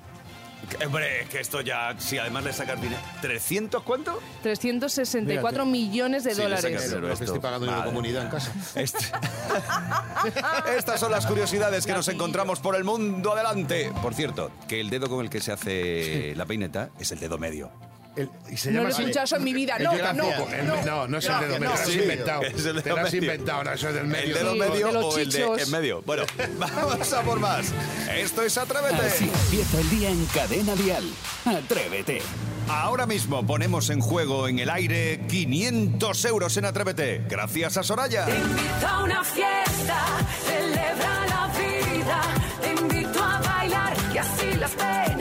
Que, 0.69 0.85
Hombre, 0.85 1.21
es 1.21 1.29
que 1.29 1.39
esto 1.39 1.61
ya, 1.61 1.95
si 1.99 2.17
además 2.17 2.43
le 2.43 2.51
sacas 2.51 2.81
dinero. 2.81 2.99
¿300 3.21 3.83
cuánto? 3.83 4.19
364 4.41 5.65
millones 5.65 6.23
de 6.23 6.33
Sí, 6.35 6.41
dólares. 6.41 6.63
Lo 6.91 7.07
que 7.07 7.13
esto. 7.13 7.23
estoy 7.25 7.39
pagando 7.39 7.67
yo 7.67 7.71
de 7.71 7.77
Madre 7.77 7.89
comunidad 7.91 8.23
en 8.23 8.29
casa. 8.29 8.51
Este- 8.75 9.05
Estas 10.77 10.99
son 10.99 11.11
las 11.11 11.25
curiosidades 11.25 11.85
que 11.85 11.93
nos 11.93 12.07
encontramos 12.07 12.59
por 12.59 12.75
el 12.75 12.83
mundo 12.83 13.33
adelante. 13.33 13.91
Por 14.01 14.13
cierto, 14.13 14.51
que 14.67 14.81
el 14.81 14.89
dedo 14.89 15.07
con 15.09 15.21
el 15.23 15.29
que 15.29 15.39
se 15.41 15.51
hace 15.51 16.33
la 16.35 16.45
peineta 16.45 16.89
es 16.99 17.11
el 17.11 17.19
dedo 17.19 17.37
medio. 17.37 17.71
El- 18.17 18.29
y 18.51 18.57
se 18.57 18.71
No 18.71 18.77
llama 18.79 18.83
lo 18.83 18.89
he 18.89 18.93
así. 18.93 19.01
escuchado 19.03 19.25
eso 19.25 19.35
en 19.37 19.43
mi 19.43 19.53
vida. 19.53 19.77
No, 19.79 19.91
Gracias. 19.93 20.15
no, 20.15 20.23
El- 20.51 20.67
no. 20.67 20.83
no, 20.83 21.07
no 21.07 21.17
es 21.19 21.25
el 21.25 21.39
dedo 21.39 21.41
medio, 21.41 21.57
te 21.59 21.65
lo 21.65 21.73
has 21.73 21.87
Sí, 21.87 21.99
inventado. 21.99 22.41
es 22.41 22.53
el 22.53 22.63
Te 22.63 22.73
dedo 22.81 22.95
lo 22.95 23.01
has 23.01 23.13
medio. 23.13 23.21
inventado, 23.31 23.63
no, 23.63 23.71
eso 23.73 23.87
es 23.89 23.93
del 23.93 24.07
medio. 24.07 24.27
¿El 24.27 24.33
dedo 24.33 24.53
Sí, 24.53 24.59
medio 24.59 24.87
de 24.87 24.93
los 24.93 25.05
o 25.05 25.17
el 25.19 25.29
de 25.31 25.37
chichos. 25.39 25.61
en 25.61 25.71
medio? 25.71 26.01
Bueno, 26.05 26.23
vamos 26.59 27.13
a 27.13 27.21
por 27.21 27.39
más. 27.39 27.67
Esto 28.15 28.41
es 28.41 28.57
Atrévete. 28.57 28.95
Así 29.05 29.29
empieza 29.43 29.79
el 29.79 29.89
día 29.91 30.09
en 30.09 30.25
Cadena 30.25 30.75
Dial. 30.75 31.03
Atrévete. 31.45 32.21
Ahora 32.69 33.05
mismo 33.05 33.45
ponemos 33.45 33.89
en 33.91 34.01
juego 34.01 34.47
en 34.49 34.59
el 34.59 34.69
aire 34.69 35.21
500 35.29 36.25
euros 36.25 36.57
en 36.57 36.65
Atrévete. 36.65 37.21
Gracias 37.29 37.77
a 37.77 37.83
Soraya. 37.83 38.25
Te 38.25 38.35
invito 38.35 38.87
a 38.87 39.03
una 39.03 39.23
fiesta, 39.23 40.05
celebra 40.45 41.25
la 41.27 41.47
vida. 41.57 42.21
Te 42.61 42.81
invito 42.81 43.23
a 43.23 43.39
bailar 43.39 43.93
y 44.13 44.17
así 44.17 44.51
las 44.59 44.71
penas 44.71 45.15
te. 45.15 45.16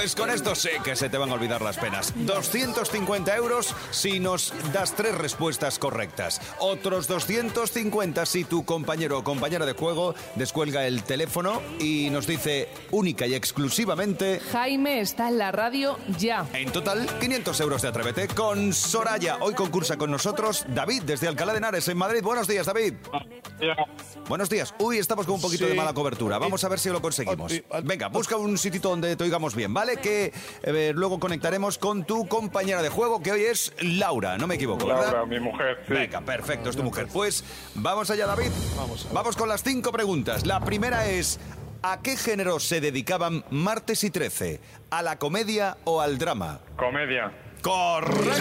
Pues 0.00 0.16
con 0.16 0.30
esto 0.30 0.54
sé 0.54 0.70
que 0.82 0.96
se 0.96 1.10
te 1.10 1.18
van 1.18 1.28
a 1.28 1.34
olvidar 1.34 1.60
las 1.60 1.76
penas. 1.76 2.14
250 2.16 3.36
euros 3.36 3.74
si 3.90 4.18
nos 4.18 4.50
das 4.72 4.96
tres 4.96 5.14
respuestas 5.14 5.78
correctas. 5.78 6.40
Otros 6.58 7.06
250 7.06 8.24
si 8.24 8.44
tu 8.44 8.64
compañero 8.64 9.18
o 9.18 9.24
compañera 9.24 9.66
de 9.66 9.74
juego 9.74 10.14
descuelga 10.36 10.86
el 10.86 11.02
teléfono 11.02 11.60
y 11.78 12.08
nos 12.08 12.26
dice 12.26 12.70
única 12.92 13.26
y 13.26 13.34
exclusivamente 13.34 14.40
Jaime 14.50 15.02
está 15.02 15.28
en 15.28 15.36
la 15.36 15.52
radio 15.52 15.98
ya. 16.16 16.46
En 16.54 16.72
total, 16.72 17.06
500 17.20 17.60
euros 17.60 17.82
de 17.82 17.88
Atrévete 17.88 18.28
con 18.28 18.72
Soraya. 18.72 19.36
Hoy 19.42 19.52
concursa 19.52 19.98
con 19.98 20.10
nosotros 20.10 20.64
David 20.68 21.02
desde 21.02 21.28
Alcalá 21.28 21.52
de 21.52 21.58
Henares 21.58 21.86
en 21.88 21.98
Madrid. 21.98 22.22
Buenos 22.22 22.48
días, 22.48 22.64
David. 22.64 22.94
Buenos 24.30 24.48
días. 24.48 24.74
Uy, 24.78 24.96
estamos 24.96 25.26
con 25.26 25.34
un 25.34 25.42
poquito 25.42 25.64
Sí. 25.64 25.70
de 25.72 25.76
mala 25.76 25.92
cobertura. 25.92 26.38
Vamos 26.38 26.64
a 26.64 26.68
ver 26.70 26.78
si 26.78 26.88
lo 26.88 27.02
conseguimos. 27.02 27.52
Venga, 27.84 28.08
busca 28.08 28.36
un 28.38 28.56
sitito 28.56 28.88
donde 28.88 29.14
te 29.14 29.24
oigamos 29.24 29.54
bien, 29.54 29.74
¿vale? 29.74 29.89
Que 29.96 30.32
eh, 30.62 30.92
luego 30.94 31.18
conectaremos 31.18 31.78
con 31.78 32.04
tu 32.04 32.28
compañera 32.28 32.82
de 32.82 32.88
juego, 32.88 33.22
que 33.22 33.32
hoy 33.32 33.42
es 33.42 33.72
Laura, 33.80 34.38
no 34.38 34.46
me 34.46 34.54
equivoco, 34.54 34.86
¿verdad? 34.86 35.12
Laura, 35.12 35.26
mi 35.26 35.40
mujer, 35.40 35.82
sí. 35.86 35.92
Venga, 35.92 36.20
perfecto, 36.20 36.70
es 36.70 36.76
tu 36.76 36.82
mujer. 36.82 37.08
Pues 37.12 37.44
vamos 37.74 38.10
allá, 38.10 38.26
David. 38.26 38.50
Vamos, 39.12 39.36
con 39.36 39.48
las 39.48 39.62
cinco 39.62 39.92
preguntas. 39.92 40.46
La 40.46 40.60
primera 40.60 41.06
es, 41.08 41.40
¿a 41.82 42.00
qué 42.02 42.16
género 42.16 42.60
se 42.60 42.80
dedicaban 42.80 43.44
Martes 43.50 44.04
y 44.04 44.10
Trece? 44.10 44.60
¿A 44.90 45.02
la 45.02 45.18
comedia 45.18 45.76
o 45.84 46.00
al 46.00 46.18
drama? 46.18 46.60
Comedia. 46.76 47.32
¡Correcto! 47.62 48.40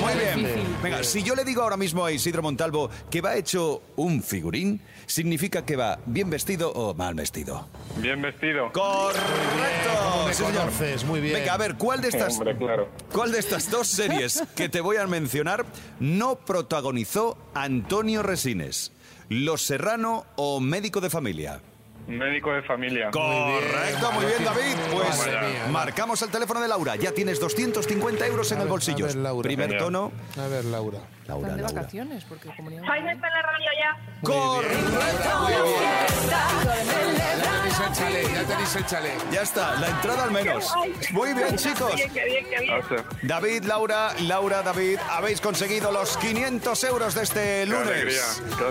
Muy 0.00 0.14
bien. 0.14 0.76
Venga, 0.82 1.02
si 1.02 1.22
yo 1.22 1.34
le 1.34 1.44
digo 1.44 1.62
ahora 1.62 1.76
mismo 1.76 2.04
a 2.04 2.12
Isidro 2.12 2.42
Montalvo 2.42 2.88
que 3.10 3.20
va 3.20 3.36
hecho 3.36 3.82
un 3.96 4.22
figurín, 4.22 4.80
significa 5.06 5.64
que 5.64 5.76
va 5.76 5.98
bien 6.06 6.30
vestido 6.30 6.72
o 6.72 6.94
mal 6.94 7.14
vestido. 7.14 7.66
Bien 7.98 8.20
vestido. 8.22 8.72
¡Correcto! 8.72 10.26
me 10.26 10.34
Sí, 10.34 10.44
señor. 10.44 10.60
conoces, 10.64 11.04
muy 11.04 11.20
bien. 11.20 11.34
Venga, 11.34 11.54
a 11.54 11.56
ver, 11.58 11.74
¿cuál 11.76 12.00
de 12.00 12.08
estas 12.12 12.34
Hombre, 12.34 12.56
claro. 12.56 12.88
¿Cuál 13.12 13.32
de 13.32 13.38
estas 13.38 13.70
dos 13.70 13.88
series 13.88 14.42
que 14.56 14.68
te 14.68 14.80
voy 14.80 14.96
a 14.96 15.06
mencionar 15.06 15.64
no 16.00 16.36
protagonizó 16.36 17.36
Antonio 17.54 18.22
Resines? 18.22 18.92
¿Los 19.28 19.62
Serrano 19.62 20.26
o 20.36 20.60
Médico 20.60 21.00
de 21.00 21.10
Familia? 21.10 21.60
Médico 22.06 22.52
de 22.52 22.62
familia. 22.62 23.10
Correcto, 23.10 24.12
muy 24.12 24.26
bien, 24.26 24.44
David. 24.44 24.76
Pues 24.92 25.28
marcamos 25.70 26.20
el 26.22 26.30
teléfono 26.30 26.60
de 26.60 26.68
Laura. 26.68 26.96
Ya 26.96 27.12
tienes 27.12 27.38
250 27.40 28.26
euros 28.26 28.50
en 28.52 28.60
el 28.60 28.68
bolsillo. 28.68 29.06
Primer 29.42 29.78
tono. 29.78 30.12
A 30.38 30.46
ver, 30.48 30.64
Laura. 30.64 30.98
Laura, 31.26 31.50
Están 31.50 31.56
de 31.66 31.74
vacaciones 31.74 32.24
porque 32.24 32.48
comunidad. 32.56 32.82
Jaime 32.84 33.12
está 33.12 33.28
en 33.28 33.32
la 33.34 33.42
radio 33.42 33.70
ya. 33.80 33.96
Correcto, 34.22 35.40
muy 35.40 35.52
bien. 35.52 35.92
Ya 36.28 37.52
tenéis 37.62 37.80
el 37.80 37.92
chalet, 37.92 38.34
ya 38.34 38.44
tenéis 38.44 38.76
el 38.76 38.86
chalet. 38.86 39.30
Ya 39.30 39.42
está, 39.42 39.74
la 39.80 39.88
entrada 39.88 40.24
al 40.24 40.30
menos. 40.32 40.74
Muy 41.12 41.32
bien, 41.34 41.56
chicos. 41.56 41.94
Bien, 41.94 42.12
qué 42.12 42.24
bien, 42.24 42.44
qué 42.50 42.60
bien. 42.60 42.74
O 42.74 42.88
sea, 42.88 43.04
David, 43.22 43.64
Laura, 43.64 44.12
Laura, 44.22 44.62
David, 44.62 44.98
habéis 45.10 45.40
conseguido 45.40 45.92
los 45.92 46.16
500 46.16 46.84
euros 46.84 47.14
de 47.14 47.22
este 47.22 47.40
qué 47.40 47.62
alegría, 47.76 48.22
lunes. 48.34 48.42
qué 48.58 48.64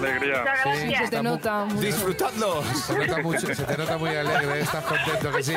alegría. 0.70 1.22
Nota. 1.22 1.66
mucho. 1.66 1.82
Disfrutadlo. 1.82 2.64
Mucho, 3.24 3.54
se 3.56 3.64
te 3.64 3.78
nota 3.78 3.98
muy 3.98 4.10
alegre, 4.16 4.62
estás 4.62 4.84
contento 4.84 5.32
que 5.32 5.44
sí. 5.44 5.54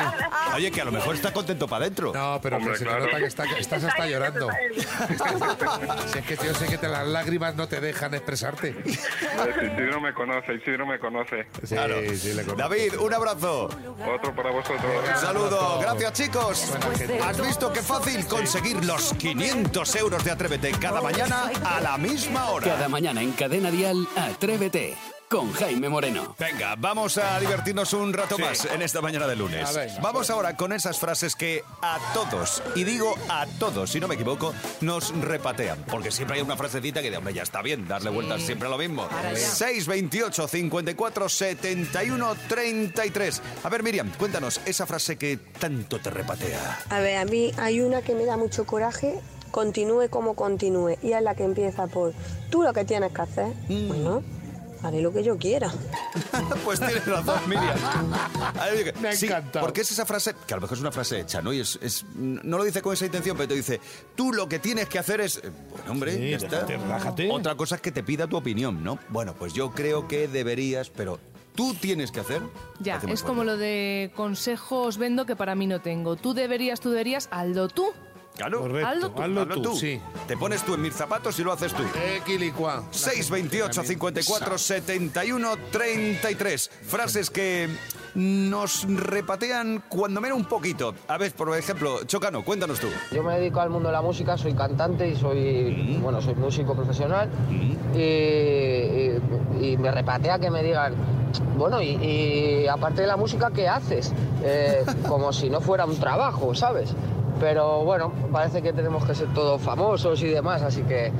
Oye, 0.55 0.71
que 0.71 0.81
a 0.81 0.85
lo 0.85 0.91
mejor 0.91 1.15
está 1.15 1.31
contento 1.33 1.67
para 1.67 1.85
adentro. 1.85 2.11
No, 2.13 2.39
pero 2.41 2.57
Hombre, 2.57 2.73
que 2.73 2.79
se 2.79 2.85
claro. 2.85 3.01
te 3.01 3.07
nota 3.07 3.19
que, 3.19 3.25
está- 3.25 3.43
que 3.43 3.59
estás 3.59 3.83
hasta 3.83 4.07
llorando. 4.07 4.49
si 6.11 6.19
es 6.19 6.25
que 6.25 6.35
yo 6.45 6.53
sé 6.53 6.65
que 6.67 6.77
te, 6.77 6.87
las 6.87 7.07
lágrimas 7.07 7.55
no 7.55 7.67
te 7.67 7.79
dejan 7.79 8.13
expresarte. 8.13 8.73
Pues 8.73 9.55
Isidro 9.57 10.01
me 10.01 10.13
conoce, 10.13 10.53
Isidro 10.53 10.85
me 10.85 10.99
conoce. 10.99 11.47
Sí, 11.63 11.75
Claro. 11.75 11.95
sí, 12.15 12.33
le 12.33 12.43
conozco. 12.43 12.55
David, 12.69 12.97
un 12.99 13.13
abrazo. 13.13 13.65
Otro 13.65 14.35
para 14.35 14.51
vosotros. 14.51 14.83
Un 15.13 15.19
saludo. 15.21 15.79
Gracias, 15.79 16.13
chicos. 16.13 16.73
Gente. 16.97 17.19
¿Has 17.19 17.41
visto 17.45 17.71
qué 17.73 17.81
fácil 17.81 18.25
conseguir 18.27 18.83
los 18.85 19.13
500 19.13 19.95
euros 19.95 20.23
de 20.23 20.31
Atrévete 20.31 20.71
cada 20.71 21.01
mañana 21.01 21.49
a 21.65 21.79
la 21.81 21.97
misma 21.97 22.49
hora? 22.51 22.65
Cada 22.67 22.89
mañana 22.89 23.21
en 23.21 23.31
Cadena 23.33 23.71
Dial, 23.71 24.07
Atrévete. 24.15 24.95
Con 25.29 25.51
Jaime 25.53 25.89
Moreno. 25.89 26.35
Venga, 26.37 26.75
vamos 26.77 27.17
a 27.17 27.39
divertirnos 27.39 27.93
un 27.93 28.13
rato 28.13 28.37
más 28.37 28.65
en 28.65 28.81
esta 28.81 29.01
mañana 29.01 29.25
de 29.25 29.35
lunes. 29.35 29.67
A 29.67 29.71
ver. 29.71 29.91
Vamos 30.01 30.29
ahora 30.29 30.55
con 30.55 30.71
esas 30.71 30.99
frases 30.99 31.35
que 31.35 31.63
a 31.81 31.97
todos, 32.13 32.61
y 32.75 32.83
digo 32.83 33.15
a 33.27 33.47
todos, 33.59 33.89
si 33.89 33.99
no 33.99 34.07
me 34.07 34.15
equivoco, 34.15 34.53
nos 34.81 35.19
repatean. 35.19 35.83
Porque 35.89 36.11
siempre 36.11 36.37
hay 36.37 36.43
una 36.43 36.55
frasecita 36.55 37.01
que 37.01 37.09
de 37.09 37.17
hombre, 37.17 37.33
ya 37.33 37.41
está 37.41 37.61
bien, 37.63 37.87
darle 37.87 38.11
vueltas 38.11 38.43
siempre 38.43 38.67
a 38.67 38.71
lo 38.71 38.77
mismo. 38.77 39.07
Para 39.07 39.29
allá. 39.29 39.37
628 39.39 40.47
54 40.47 41.29
71 41.29 42.35
33. 42.47 43.41
A 43.63 43.69
ver, 43.69 43.83
Miriam, 43.83 44.11
cuéntanos 44.17 44.61
esa 44.65 44.85
frase 44.85 45.17
que 45.17 45.37
tanto 45.59 45.99
te 45.99 46.11
repatea. 46.11 46.83
A 46.89 46.99
ver, 46.99 47.17
a 47.17 47.25
mí 47.25 47.51
hay 47.57 47.81
una 47.81 48.03
que 48.03 48.13
me 48.13 48.25
da 48.25 48.37
mucho 48.37 48.65
coraje, 48.65 49.19
continúe 49.49 50.09
como 50.09 50.35
continúe, 50.35 50.97
y 51.01 51.13
es 51.13 51.21
la 51.21 51.33
que 51.33 51.43
empieza 51.43 51.87
por, 51.87 52.13
tú 52.51 52.61
lo 52.61 52.73
que 52.73 52.85
tienes 52.85 53.11
que 53.11 53.21
hacer, 53.21 53.53
bueno, 53.67 54.23
haré 54.85 55.01
lo 55.01 55.11
que 55.11 55.23
yo 55.23 55.37
quiera. 55.37 55.71
pues 56.63 56.79
tienes 56.79 57.05
razón, 57.05 57.39
Miriam. 57.47 57.77
A 58.57 58.65
ver, 58.67 58.93
Me 58.99 59.09
ha 59.09 59.13
sí, 59.15 59.25
encantado. 59.25 59.65
porque 59.65 59.81
es 59.81 59.91
esa 59.91 60.05
frase, 60.05 60.33
que 60.47 60.53
a 60.53 60.57
lo 60.57 60.61
mejor 60.61 60.77
es 60.77 60.81
una 60.81 60.91
frase 60.91 61.19
hecha, 61.21 61.41
¿no? 61.41 61.51
Y 61.53 61.59
es, 61.59 61.77
es- 61.81 62.05
no 62.15 62.57
lo 62.57 62.63
dice 62.63 62.81
con 62.81 62.93
esa 62.93 63.05
intención, 63.05 63.35
pero 63.37 63.49
te 63.49 63.55
dice, 63.55 63.79
tú 64.15 64.31
lo 64.33 64.47
que 64.47 64.59
tienes 64.59 64.87
que 64.87 64.99
hacer 64.99 65.21
es, 65.21 65.41
bueno, 65.71 65.91
hombre, 65.91 66.15
Sí, 66.15 66.29
ya 66.31 66.37
está. 66.37 66.55
déjate, 66.63 66.77
relájate. 66.77 67.29
Otra 67.31 67.55
cosa 67.55 67.75
es 67.75 67.81
que 67.81 67.91
te 67.91 68.03
pida 68.03 68.27
tu 68.27 68.37
opinión, 68.37 68.83
¿no? 68.83 68.99
Bueno, 69.09 69.33
pues 69.37 69.53
yo 69.53 69.71
creo 69.71 70.07
que 70.07 70.27
deberías, 70.27 70.89
pero 70.89 71.19
tú 71.55 71.73
tienes 71.75 72.11
que 72.11 72.19
hacer. 72.19 72.41
Ya, 72.79 73.01
es 73.07 73.23
como 73.23 73.43
lo 73.43 73.57
de 73.57 74.11
consejos 74.15 74.97
vendo 74.97 75.25
que 75.25 75.35
para 75.35 75.55
mí 75.55 75.67
no 75.67 75.81
tengo. 75.81 76.15
Tú 76.15 76.33
deberías, 76.33 76.79
tú 76.79 76.89
deberías, 76.91 77.27
Aldo 77.31 77.67
tú. 77.69 77.87
Claro. 78.35 78.61
Correcto, 78.61 78.87
Hazlo 78.89 79.11
tú. 79.11 79.21
hazlo 79.21 79.61
tú, 79.61 79.75
sí. 79.75 80.01
Te 80.27 80.35
pones 80.37 80.63
tú 80.63 80.73
en 80.73 80.81
mis 80.81 80.93
zapatos 80.93 81.39
y 81.39 81.43
lo 81.43 81.53
haces 81.53 81.73
tú. 81.73 81.83
Equilicua. 82.17 82.83
628 82.91 83.83
54 83.83 84.57
71 84.57 85.49
33. 85.71 86.69
Frases 86.83 87.29
que 87.29 87.69
nos 88.15 88.85
repatean 88.89 89.83
cuando 89.89 90.19
menos 90.21 90.37
un 90.37 90.45
poquito. 90.45 90.93
A 91.07 91.17
ver, 91.17 91.31
por 91.33 91.55
ejemplo, 91.57 92.03
Chocano, 92.05 92.43
cuéntanos 92.45 92.79
tú. 92.79 92.87
Yo 93.13 93.23
me 93.23 93.37
dedico 93.39 93.59
al 93.61 93.69
mundo 93.69 93.89
de 93.89 93.93
la 93.93 94.01
música, 94.01 94.37
soy 94.37 94.53
cantante 94.53 95.07
y 95.07 95.15
soy, 95.15 95.97
bueno, 96.01 96.21
soy 96.21 96.35
músico 96.35 96.73
profesional 96.75 97.29
y, 97.49 97.77
y- 97.99 99.21
y 99.61 99.77
me 99.77 99.91
repatea 99.91 100.39
que 100.39 100.49
me 100.49 100.61
digan, 100.63 100.93
bueno, 101.57 101.81
y, 101.81 101.95
y 101.95 102.67
aparte 102.67 103.01
de 103.01 103.07
la 103.07 103.17
música, 103.17 103.51
¿qué 103.53 103.67
haces? 103.67 104.11
Eh, 104.43 104.83
como 105.07 105.31
si 105.33 105.49
no 105.49 105.61
fuera 105.61 105.85
un 105.85 105.97
trabajo, 105.99 106.53
¿sabes? 106.55 106.93
Pero 107.39 107.83
bueno, 107.83 108.11
parece 108.31 108.61
que 108.61 108.71
tenemos 108.73 109.05
que 109.05 109.13
ser 109.13 109.33
todos 109.33 109.61
famosos 109.61 110.21
y 110.23 110.27
demás, 110.27 110.61
así 110.61 110.83
que, 110.83 111.11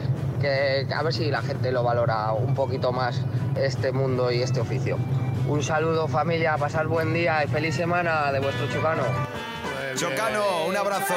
que 0.42 0.88
a 0.94 1.04
ver 1.04 1.14
si 1.14 1.30
la 1.30 1.42
gente 1.42 1.72
lo 1.72 1.84
valora 1.84 2.32
un 2.32 2.54
poquito 2.54 2.92
más 2.92 3.22
este 3.56 3.92
mundo 3.92 4.32
y 4.32 4.42
este 4.42 4.62
oficio. 4.62 4.98
Un 5.48 5.62
saludo 5.62 6.08
familia, 6.08 6.58
pasar 6.58 6.88
buen 6.88 7.14
día 7.14 7.44
y 7.44 7.48
feliz 7.48 7.76
semana 7.76 8.32
de 8.32 8.40
vuestro 8.40 8.68
chocano. 8.68 9.04
Chocano, 9.96 10.66
un 10.68 10.76
abrazo. 10.78 11.14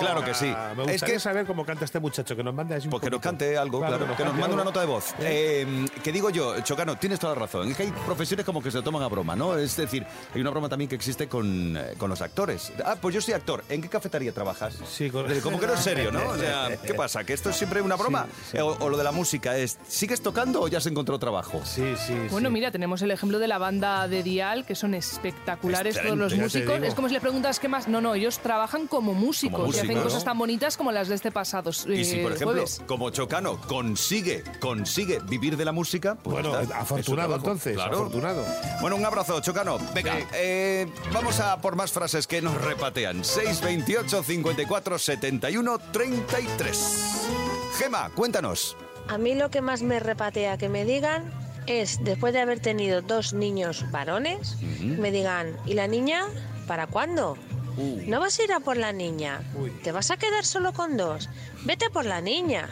Claro 0.00 0.24
que 0.24 0.34
sí. 0.34 0.52
Ah, 0.54 0.72
Me 0.76 0.94
Es 0.94 1.02
que 1.02 1.18
saber 1.20 1.46
cómo 1.46 1.64
canta 1.64 1.84
este 1.84 2.00
muchacho, 2.00 2.34
que 2.36 2.42
nos 2.42 2.54
mande 2.54 2.74
así 2.74 2.86
un 2.86 2.90
Pues 2.90 3.02
que 3.02 3.10
nos 3.10 3.20
cante 3.20 3.56
algo, 3.56 3.78
claro, 3.80 3.98
Claro, 3.98 4.16
que 4.16 4.24
nos 4.24 4.34
mande 4.34 4.54
una 4.54 4.64
nota 4.64 4.80
de 4.80 4.86
voz. 4.86 5.14
Eh, 5.20 5.86
que 6.02 6.12
digo 6.12 6.30
yo, 6.30 6.60
Chocano, 6.60 6.96
tienes 6.96 7.18
toda 7.18 7.34
la 7.34 7.40
razón. 7.40 7.68
Es 7.70 7.76
que 7.76 7.84
hay 7.84 7.92
profesiones 8.06 8.44
como 8.46 8.62
que 8.62 8.70
se 8.70 8.82
toman 8.82 9.02
a 9.02 9.08
broma, 9.08 9.36
¿no? 9.36 9.56
Es 9.56 9.76
decir, 9.76 10.06
hay 10.34 10.40
una 10.40 10.50
broma 10.50 10.68
también 10.68 10.88
que 10.88 10.94
existe 10.96 11.28
con, 11.28 11.76
eh, 11.76 11.94
con 11.98 12.08
los 12.10 12.20
actores. 12.22 12.72
Ah, 12.84 12.96
pues 13.00 13.14
yo 13.14 13.20
soy 13.20 13.34
actor. 13.34 13.64
¿En 13.68 13.80
qué 13.82 13.88
cafetería 13.88 14.32
trabajas? 14.32 14.74
Sí, 14.88 15.10
con- 15.10 15.30
Eh, 15.30 15.40
Como 15.42 15.58
que 15.60 15.66
no 15.66 15.74
es 15.74 15.80
serio, 15.80 16.10
¿no? 16.12 16.26
O 16.28 16.36
sea, 16.36 16.68
¿qué 16.84 16.94
pasa? 16.94 17.24
¿Que 17.24 17.32
esto 17.32 17.50
es 17.50 17.56
siempre 17.56 17.80
una 17.82 17.96
broma? 17.96 18.26
O, 18.60 18.76
o 18.84 18.88
lo 18.88 18.96
de 18.96 19.04
la 19.04 19.12
música 19.12 19.56
es, 19.56 19.78
¿sigues 19.88 20.22
tocando 20.22 20.62
o 20.62 20.68
ya 20.68 20.80
se 20.80 20.88
encontró 20.88 21.18
trabajo? 21.18 21.60
Sí, 21.64 21.94
sí, 22.06 22.14
Bueno, 22.30 22.50
mira, 22.50 22.70
tenemos 22.70 23.02
el 23.02 23.10
ejemplo 23.10 23.38
de 23.38 23.48
la 23.48 23.58
banda 23.58 24.08
de 24.08 24.22
Dial, 24.22 24.64
que 24.64 24.74
son 24.74 24.94
espectaculares 24.94 26.00
todos 26.00 26.16
los 26.16 26.34
músicos. 26.34 26.82
Es 26.82 26.94
como 26.94 27.08
si 27.08 27.14
le 27.14 27.20
preguntas 27.20 27.58
qué 27.60 27.68
más. 27.68 27.88
No, 27.88 28.00
no, 28.00 28.14
ellos 28.22 28.38
trabajan 28.38 28.86
como 28.86 29.14
músicos 29.14 29.60
Como 29.60 29.72
y 29.74 29.78
hacen 29.78 30.00
cosas 30.02 30.24
tan 30.24 30.38
bonitas 30.38 30.76
como 30.76 30.92
las 30.92 31.08
de 31.08 31.14
este 31.16 31.30
pasado 31.30 31.70
Y 31.70 32.04
si, 32.04 32.20
eh, 32.20 32.22
por 32.22 32.32
ejemplo, 32.32 32.52
jueves. 32.52 32.82
como 32.86 33.10
Chocano 33.10 33.60
consigue, 33.68 34.42
consigue 34.60 35.18
vivir 35.28 35.56
de 35.56 35.64
la 35.64 35.72
música, 35.72 36.14
pues 36.14 36.34
Bueno, 36.34 36.58
está, 36.60 36.78
afortunado 36.80 37.34
entonces, 37.36 37.74
Claro. 37.74 37.96
afortunado. 37.96 38.44
Bueno, 38.80 38.96
un 38.96 39.04
abrazo, 39.04 39.40
Chocano. 39.40 39.78
Venga, 39.94 40.16
eh, 40.34 40.86
vamos 41.12 41.40
a 41.40 41.60
por 41.60 41.76
más 41.76 41.92
frases 41.92 42.26
que 42.26 42.40
nos 42.40 42.54
repatean. 42.62 43.24
628 43.24 44.22
54 44.22 44.98
71 44.98 45.78
33. 45.90 47.28
Gema, 47.78 48.10
cuéntanos. 48.14 48.76
A 49.08 49.18
mí 49.18 49.34
lo 49.34 49.50
que 49.50 49.60
más 49.60 49.82
me 49.82 49.98
repatea 50.00 50.56
que 50.58 50.68
me 50.68 50.84
digan 50.84 51.30
es, 51.66 52.02
después 52.04 52.32
de 52.32 52.40
haber 52.40 52.60
tenido 52.60 53.02
dos 53.02 53.32
niños 53.32 53.84
varones, 53.90 54.56
me 54.80 55.10
digan, 55.10 55.56
¿y 55.66 55.74
la 55.74 55.86
niña? 55.86 56.24
¿Para 56.66 56.86
cuándo? 56.86 57.36
No 57.76 58.20
vas 58.20 58.38
a 58.38 58.44
ir 58.44 58.52
a 58.52 58.60
por 58.60 58.76
la 58.76 58.92
niña. 58.92 59.40
Te 59.82 59.92
vas 59.92 60.10
a 60.10 60.16
quedar 60.16 60.44
solo 60.44 60.72
con 60.72 60.96
dos. 60.96 61.28
Vete 61.64 61.90
por 61.90 62.04
la 62.04 62.20
niña. 62.20 62.68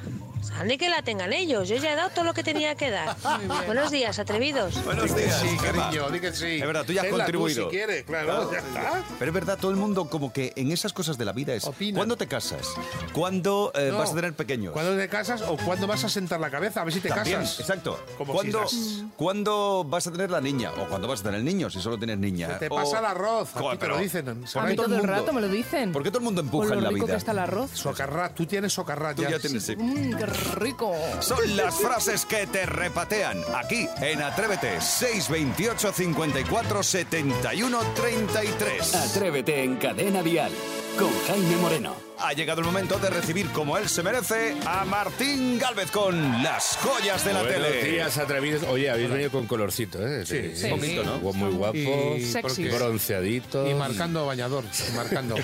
Ande 0.59 0.76
que 0.79 0.88
la 0.88 1.03
tengan 1.03 1.33
ellos. 1.33 1.68
Yo 1.68 1.76
ya 1.76 1.92
he 1.92 1.96
dado 1.96 2.11
todo 2.11 2.24
lo 2.24 2.35
que 2.35 2.42
tenía 2.42 2.74
que 2.74 2.90
dar. 2.90 3.16
Buenos 3.66 3.90
días, 3.90 4.18
atrevidos. 4.18 4.83
Buenos 4.85 5.14
días, 5.14 5.40
Sí, 5.40 5.57
cariño, 5.57 6.11
di 6.11 6.20
que 6.20 6.33
sí. 6.33 6.57
Es 6.61 6.66
verdad, 6.66 6.85
tú 6.85 6.92
ya 6.92 7.00
has 7.03 7.07
Tenla 7.09 7.24
tú 7.26 7.33
contribuido. 7.33 7.64
si 7.70 7.76
quieres, 7.76 8.05
claro, 8.05 8.50
ya 8.53 8.59
está. 8.59 9.03
Pero 9.18 9.31
es 9.31 9.35
verdad, 9.35 9.59
todo 9.59 9.70
el 9.70 9.76
mundo 9.76 10.09
como 10.11 10.33
que 10.33 10.53
en 10.57 10.70
esas 10.72 10.92
cosas 10.92 11.16
de 11.18 11.24
la 11.24 11.33
vida 11.33 11.55
es... 11.55 11.64
¿Cuándo 11.94 12.16
te 12.16 12.26
casas? 12.26 12.66
¿Cuándo 13.12 13.72
eh, 13.74 13.88
No, 13.92 13.98
vas 13.98 14.12
a 14.12 14.14
tener 14.14 14.35
pequeños? 14.35 14.72
¿Cuándo 14.72 14.96
te 14.96 15.09
casas 15.09 15.42
o 15.42 15.57
cuándo 15.57 15.87
vas 15.87 16.05
a 16.05 16.09
sentar 16.09 16.40
la 16.40 16.50
cabeza? 16.50 16.81
A 16.83 16.85
ver 16.85 16.92
si 16.94 17.00
te 17.00 17.09
También, 17.09 17.40
casas. 17.40 17.61
exacto. 17.61 17.98
Como 18.18 18.33
¿Cuándo, 18.35 18.66
si 18.68 19.07
¿Cuándo 19.16 19.85
vas 19.85 20.07
a 20.07 20.12
tener 20.12 20.31
la 20.31 20.40
niña? 20.40 20.72
¿O 20.79 20.88
cuándo 20.88 21.09
vas 21.09 21.20
a 21.20 21.24
tener 21.24 21.38
el 21.40 21.44
niño 21.44 21.70
si 21.70 21.81
solo 21.81 21.98
tienes 21.98 22.18
niña? 22.18 22.48
Se 22.48 22.55
te 22.55 22.66
O- 22.68 22.76
pasa 22.76 22.98
el 22.98 23.07
arroz. 23.07 23.50
A 23.57 23.61
Joder, 23.61 23.79
ti 23.79 23.81
te 23.81 23.88
lo 23.88 23.94
pero- 23.94 24.03
dicen. 24.03 24.44
¿por 24.53 24.62
A 24.62 24.66
mí 24.66 24.76
todo 24.76 24.96
el 24.96 25.03
rato 25.05 25.33
me 25.33 25.40
lo 25.40 25.48
dicen. 25.48 25.92
¿Por 25.92 26.03
qué 26.03 26.11
todo 26.11 26.18
el 26.18 26.24
mundo 26.24 26.40
empuja 26.40 26.74
en 26.74 26.83
la 26.83 26.90
rico 26.90 27.07
vida? 27.07 27.14
que 27.14 27.18
está 27.18 27.33
el 27.33 27.38
arroz. 27.38 27.70
Socarrat, 27.74 28.35
tú 28.35 28.46
tienes 28.46 28.72
socarrat 28.72 29.16
Tú 29.16 29.22
ya. 29.22 29.38
tienes... 29.38 29.62
sí. 29.64 29.76
Mmm, 29.76 30.16
qué 30.16 30.26
rico. 30.55 30.95
Son 31.21 31.57
las 31.57 31.77
frases 31.77 32.25
que 32.27 32.47
te 32.47 32.66
repatean 32.66 33.43
aquí 33.55 33.88
en 34.01 34.23
Atrévete 34.23 34.81
628 34.81 35.93
54 35.93 36.83
71 36.83 37.79
33. 37.95 38.95
Atrévete 38.95 39.64
en 39.64 39.77
Cadena 39.77 40.23
Dial 40.23 40.53
con 41.00 41.10
Jaime 41.26 41.56
Moreno. 41.56 41.96
Ha 42.18 42.34
llegado 42.34 42.60
el 42.60 42.66
momento 42.66 42.98
de 42.98 43.08
recibir 43.08 43.48
como 43.50 43.78
él 43.78 43.88
se 43.88 44.02
merece 44.02 44.54
a 44.66 44.84
Martín 44.84 45.58
Galvez 45.58 45.90
con 45.90 46.42
las 46.42 46.76
joyas 46.76 47.24
de 47.24 47.32
la 47.32 47.42
Buenos 47.42 47.62
tele. 47.62 47.82
días, 47.90 48.18
atrevidos. 48.18 48.62
Oye, 48.64 48.90
habéis 48.90 49.08
venido 49.10 49.30
con 49.30 49.46
colorcito, 49.46 50.06
¿eh? 50.06 50.26
Sí, 50.26 50.52
Sí, 50.54 50.66
un 50.70 50.78
poquito, 50.78 51.02
¿no? 51.04 51.18
Muy 51.32 51.50
guapos, 51.52 52.18
Y- 52.18 52.24
Sexy. 52.30 52.68
bronceaditos. 52.68 53.70
Y 53.70 53.74
marcando 53.74 54.26
bañador, 54.26 54.64
y 54.64 54.92
marcando. 54.96 55.36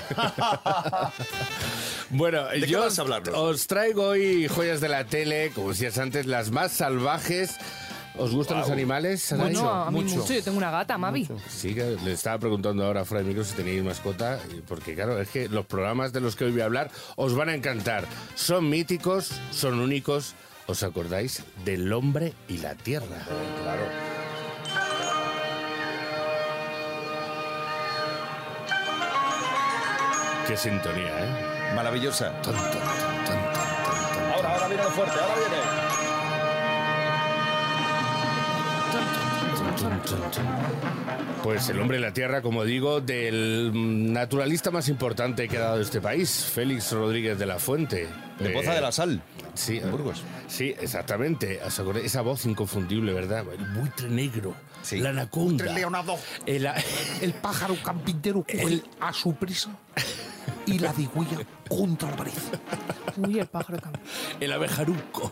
Bueno, 2.11 2.45
¿De 2.49 2.61
qué 2.61 2.67
yo 2.67 2.81
vas 2.81 2.99
a 2.99 3.03
os 3.33 3.65
traigo 3.67 4.03
hoy 4.09 4.47
joyas 4.47 4.79
de 4.79 4.89
la 4.89 5.05
tele, 5.05 5.51
como 5.55 5.69
decías 5.69 5.97
antes, 5.97 6.27
las 6.27 6.51
más 6.51 6.71
salvajes. 6.71 7.55
¿Os 8.17 8.33
gustan 8.33 8.59
los 8.59 8.69
animales? 8.69 9.31
Anay? 9.31 9.53
Bueno, 9.53 9.69
a 9.69 9.91
mí 9.91 10.03
mucho. 10.03 10.15
mucho. 10.17 10.33
Yo 10.33 10.43
tengo 10.43 10.57
una 10.57 10.71
gata, 10.71 10.97
Mavi. 10.97 11.27
Sí, 11.49 11.73
que 11.73 11.97
le 12.03 12.13
estaba 12.13 12.39
preguntando 12.39 12.83
ahora 12.85 13.05
fuera 13.05 13.21
de 13.21 13.29
micro 13.29 13.43
si 13.43 13.55
tenéis 13.55 13.83
mascota, 13.83 14.39
porque 14.67 14.95
claro, 14.95 15.19
es 15.21 15.29
que 15.29 15.47
los 15.49 15.65
programas 15.65 16.13
de 16.13 16.21
los 16.21 16.35
que 16.35 16.45
hoy 16.45 16.51
voy 16.51 16.61
a 16.61 16.65
hablar 16.65 16.89
os 17.15 17.35
van 17.35 17.49
a 17.49 17.53
encantar. 17.53 18.05
Son 18.35 18.69
míticos, 18.69 19.31
son 19.51 19.79
únicos. 19.79 20.33
¿Os 20.69 20.83
acordáis 20.83 21.43
del 21.63 21.93
hombre 21.93 22.33
y 22.49 22.57
la 22.57 22.75
tierra? 22.75 23.23
Claro. 23.63 23.83
Qué 30.45 30.57
sintonía, 30.57 31.07
¿eh? 31.07 31.73
Maravillosa. 31.75 32.31
Ton, 32.41 32.53
ton, 32.53 32.63
ton, 32.63 32.71
ton, 32.71 33.25
ton, 33.25 33.35
ton, 33.35 34.13
ton. 34.13 34.31
Ahora, 34.33 34.53
ahora 34.53 34.67
viene 34.67 34.83
lo 34.83 34.89
fuerte, 34.91 35.19
ahora 35.19 35.35
viene. 35.35 35.96
Pues 41.43 41.69
el 41.69 41.79
hombre 41.79 41.97
y 41.97 42.01
la 42.01 42.11
tierra, 42.13 42.41
como 42.41 42.63
digo, 42.65 42.99
del 43.01 43.71
naturalista 44.11 44.71
más 44.71 44.89
importante 44.89 45.47
que 45.47 45.57
ha 45.57 45.61
dado 45.61 45.81
este 45.81 46.01
país, 46.01 46.29
Félix 46.53 46.91
Rodríguez 46.91 47.37
de 47.39 47.45
la 47.45 47.57
Fuente. 47.59 48.07
De 48.39 48.49
Eh, 48.49 48.53
Poza 48.53 48.73
de 48.73 48.81
la 48.81 48.91
Sal. 48.91 49.21
Sí, 49.53 49.77
en 49.77 49.89
Burgos. 49.91 50.23
Sí, 50.47 50.75
exactamente. 50.79 51.59
Esa 52.03 52.21
voz 52.21 52.45
inconfundible, 52.45 53.13
¿verdad? 53.13 53.45
El 53.51 53.65
buitre 53.79 54.09
negro, 54.09 54.53
la 54.91 55.09
anaconda. 55.09 55.65
Leonardo. 55.73 56.17
El, 56.45 56.67
El 57.21 57.33
pájaro 57.33 57.75
campintero 57.83 58.43
coge 58.43 58.83
a 58.99 59.13
su 59.13 59.33
prisa 59.35 59.69
y 60.65 60.79
la 60.79 60.91
digüilla 60.93 61.37
contra 61.69 62.09
la 62.11 62.15
pared. 62.17 62.33
Uy, 63.17 63.39
el 63.39 63.47
pájaro 63.47 63.79
campo. 63.79 63.99
el 64.39 64.51
abejaruco. 64.51 65.31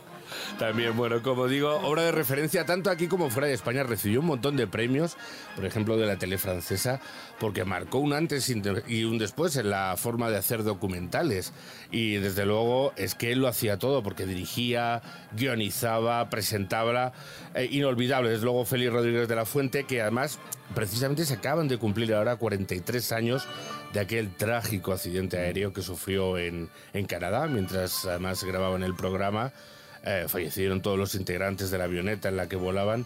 También, 0.60 0.96
bueno, 0.96 1.22
como 1.22 1.48
digo, 1.48 1.72
obra 1.84 2.04
de 2.04 2.12
referencia 2.12 2.66
tanto 2.66 2.90
aquí 2.90 3.08
como 3.08 3.30
fuera 3.30 3.48
de 3.48 3.54
España. 3.54 3.84
Recibió 3.84 4.20
un 4.22 4.28
montón 4.28 4.56
de 4.56 4.68
premios, 4.68 5.18
por 5.56 5.66
ejemplo, 5.66 5.98
de 5.98 6.06
la 6.06 6.18
tele 6.18 6.38
francesa, 6.38 7.00
porque 7.40 7.66
marcó 7.66 8.00
un 8.00 8.14
antes 8.14 8.50
y 8.88 9.04
un 9.04 9.18
después 9.18 9.56
en 9.58 9.70
la 9.70 9.96
forma 9.98 10.30
de 10.30 10.38
hacer 10.38 10.64
documentales. 10.64 11.54
Y 11.92 12.16
desde 12.16 12.46
luego 12.46 12.94
es 12.96 13.16
que 13.16 13.32
él 13.32 13.40
lo 13.40 13.48
hacía 13.48 13.78
todo, 13.78 14.04
porque 14.04 14.26
dirigía, 14.26 15.02
guionizaba, 15.36 16.30
presentaba. 16.30 17.14
eh, 17.56 17.68
inolvidable, 17.72 18.30
desde 18.30 18.44
luego, 18.44 18.66
Félix 18.66 18.92
Rodríguez 18.92 19.28
de 19.28 19.36
la 19.36 19.46
Fuente, 19.46 19.86
que 19.86 20.02
además 20.02 20.40
precisamente 20.74 21.26
se 21.26 21.36
acaban 21.36 21.68
de 21.68 21.78
cumplir 21.78 22.14
ahora 22.14 22.36
43 22.38 23.12
años 23.12 23.48
de 23.94 24.00
aquel 24.00 24.36
trágico 24.36 24.94
accidente 24.94 25.38
aéreo 25.38 25.74
que 25.74 25.82
sufrió 25.82 26.38
en, 26.38 26.70
en 26.94 27.06
Canadá, 27.06 27.48
mientras 27.48 28.06
además 28.06 28.44
grababan 28.44 28.84
el 28.84 28.96
programa. 28.96 29.54
Eh, 30.06 30.26
fallecieron 30.28 30.82
todos 30.82 31.00
los 31.00 31.16
integrantes 31.16 31.72
de 31.72 31.78
la 31.78 31.86
avioneta 31.86 32.30
en 32.30 32.38
la 32.38 32.48
que 32.48 32.56
volaban. 32.56 33.06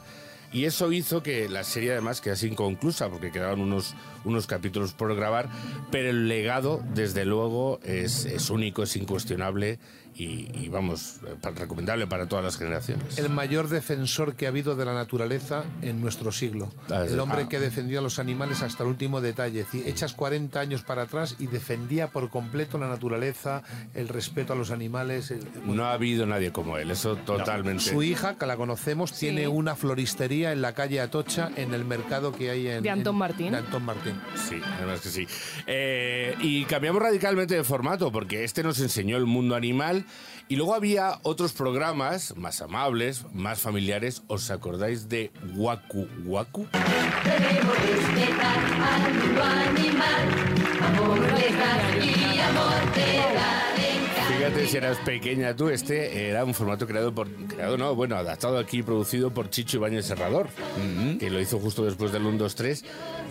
Y 0.51 0.65
eso 0.65 0.91
hizo 0.91 1.21
que 1.21 1.47
la 1.47 1.63
serie 1.63 1.91
además 1.91 2.21
quedase 2.21 2.47
inconclusa, 2.47 3.09
porque 3.09 3.31
quedaban 3.31 3.61
unos, 3.61 3.93
unos 4.25 4.47
capítulos 4.47 4.93
por 4.93 5.15
grabar, 5.15 5.47
pero 5.91 6.09
el 6.09 6.27
legado, 6.27 6.83
desde 6.95 7.23
luego, 7.23 7.79
es, 7.83 8.25
es 8.25 8.49
único, 8.49 8.81
es 8.81 8.95
incuestionable 8.95 9.77
y, 10.19 10.51
y, 10.53 10.67
vamos, 10.69 11.15
eh, 11.25 11.49
recomendable 11.55 12.05
para 12.07 12.27
todas 12.27 12.43
las 12.43 12.57
generaciones. 12.57 13.17
El 13.17 13.29
mayor 13.29 13.69
defensor 13.69 14.35
que 14.35 14.45
ha 14.45 14.49
habido 14.49 14.75
de 14.75 14.85
la 14.85 14.93
naturaleza 14.93 15.63
en 15.81 16.01
nuestro 16.01 16.31
siglo. 16.31 16.71
Ah, 16.89 17.03
sí. 17.07 17.13
El 17.13 17.19
hombre 17.19 17.43
Ah. 17.45 17.49
que 17.49 17.59
defendió 17.59 17.99
a 17.99 18.01
los 18.01 18.19
animales 18.19 18.61
hasta 18.61 18.83
el 18.83 18.89
último 18.89 19.21
detalle. 19.21 19.61
Es 19.61 19.65
decir, 19.71 19.87
echas 19.87 20.13
40 20.13 20.59
años 20.59 20.81
para 20.83 21.03
atrás 21.03 21.35
y 21.39 21.47
defendía 21.47 22.09
por 22.09 22.29
completo 22.29 22.77
la 22.77 22.87
naturaleza, 22.89 23.63
el 23.93 24.07
respeto 24.09 24.53
a 24.53 24.55
los 24.55 24.71
animales. 24.71 25.31
el- 25.31 25.47
No 25.65 25.85
ha 25.85 25.93
habido 25.93 26.25
nadie 26.25 26.51
como 26.51 26.77
él, 26.77 26.91
eso 26.91 27.15
totalmente. 27.15 27.83
Su 27.83 28.03
hija, 28.03 28.35
que 28.37 28.45
la 28.45 28.57
conocemos, 28.57 29.13
tiene 29.13 29.47
una 29.47 29.75
floristería 29.75 30.51
en 30.51 30.61
la 30.61 30.73
calle 30.73 30.99
Atocha, 30.99 31.49
en 31.55 31.73
el 31.73 31.85
mercado 31.85 32.33
que 32.33 32.49
hay 32.49 32.67
en... 32.67 32.83
De 32.83 32.89
Antón 32.89 33.15
en- 33.15 33.19
Martín. 33.19 33.51
de 33.51 33.57
Antón 33.59 33.83
Martín. 33.85 34.13
Sí, 34.49 34.59
además 34.77 34.99
que 35.01 35.09
sí. 35.09 35.27
Eh, 35.65 36.35
y 36.41 36.65
cambiamos 36.65 37.01
radicalmente 37.01 37.55
de 37.55 37.63
formato 37.63 38.11
porque 38.11 38.43
este 38.43 38.63
nos 38.63 38.79
enseñó 38.81 39.15
el 39.17 39.25
mundo 39.25 39.55
animal 39.55 40.03
y 40.47 40.55
luego 40.55 40.73
había 40.73 41.19
otros 41.23 41.53
programas 41.53 42.35
más 42.35 42.61
amables, 42.61 43.23
más 43.33 43.59
familiares. 43.59 44.23
¿Os 44.27 44.49
acordáis 44.49 45.07
de 45.07 45.31
Waku 45.55 46.07
Waku? 46.25 46.67
Fíjate 54.29 54.67
si 54.67 54.77
eras 54.77 54.97
pequeña 54.99 55.55
tú, 55.55 55.69
este 55.69 56.29
era 56.29 56.45
un 56.45 56.53
formato 56.53 56.85
creado 56.85 57.13
por, 57.13 57.27
creado 57.47 57.77
no, 57.77 57.95
bueno, 57.95 58.15
adaptado 58.15 58.59
aquí 58.59 58.77
y 58.77 58.83
producido 58.83 59.33
por 59.33 59.49
Chicho 59.49 59.77
Ibáñez 59.77 60.05
Serrador, 60.05 60.47
que 61.19 61.31
lo 61.31 61.41
hizo 61.41 61.57
justo 61.59 61.83
después 61.83 62.11
del 62.11 62.25
1, 62.25 62.37
2, 62.37 62.55
3. 62.55 62.85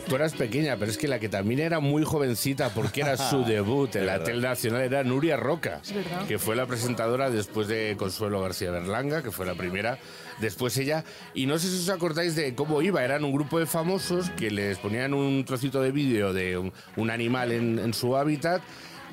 Tú 0.09 0.17
eras 0.17 0.35
pequeña, 0.35 0.77
pero 0.77 0.91
es 0.91 0.99
que 0.99 1.07
la 1.07 1.21
que 1.21 1.29
también 1.29 1.61
era 1.61 1.79
muy 1.79 2.03
jovencita 2.03 2.71
porque 2.71 3.03
era 3.03 3.17
su 3.17 3.45
debut 3.47 3.95
en 3.95 4.07
la 4.07 4.25
tele 4.25 4.43
nacional 4.43 4.83
era 4.83 5.05
Nuria 5.05 5.37
Roca, 5.37 5.81
que 6.27 6.39
fue 6.39 6.57
la 6.57 6.67
presentadora 6.67 7.31
después 7.31 7.69
de 7.69 7.95
Consuelo 7.97 8.41
García 8.41 8.73
Berlanga, 8.73 9.23
que 9.23 9.31
fue 9.31 9.47
la 9.47 9.55
primera, 9.55 9.99
después 10.41 10.77
ella, 10.79 11.05
y 11.33 11.47
no 11.47 11.59
sé 11.59 11.69
si 11.69 11.77
os 11.77 11.89
acordáis 11.91 12.35
de 12.35 12.55
cómo 12.57 12.83
iba, 12.83 13.05
eran 13.05 13.25
un 13.25 13.33
grupo 13.33 13.61
de 13.61 13.67
famosos 13.67 14.31
que 14.31 14.51
les 14.51 14.79
ponían 14.79 15.15
un 15.15 15.45
trocito 15.45 15.81
de 15.81 15.93
vídeo 15.93 16.33
de 16.33 16.59
un, 16.59 16.73
un 16.97 17.11
animal 17.11 17.53
en, 17.53 17.79
en 17.79 17.95
su 17.95 18.17
hábitat, 18.17 18.63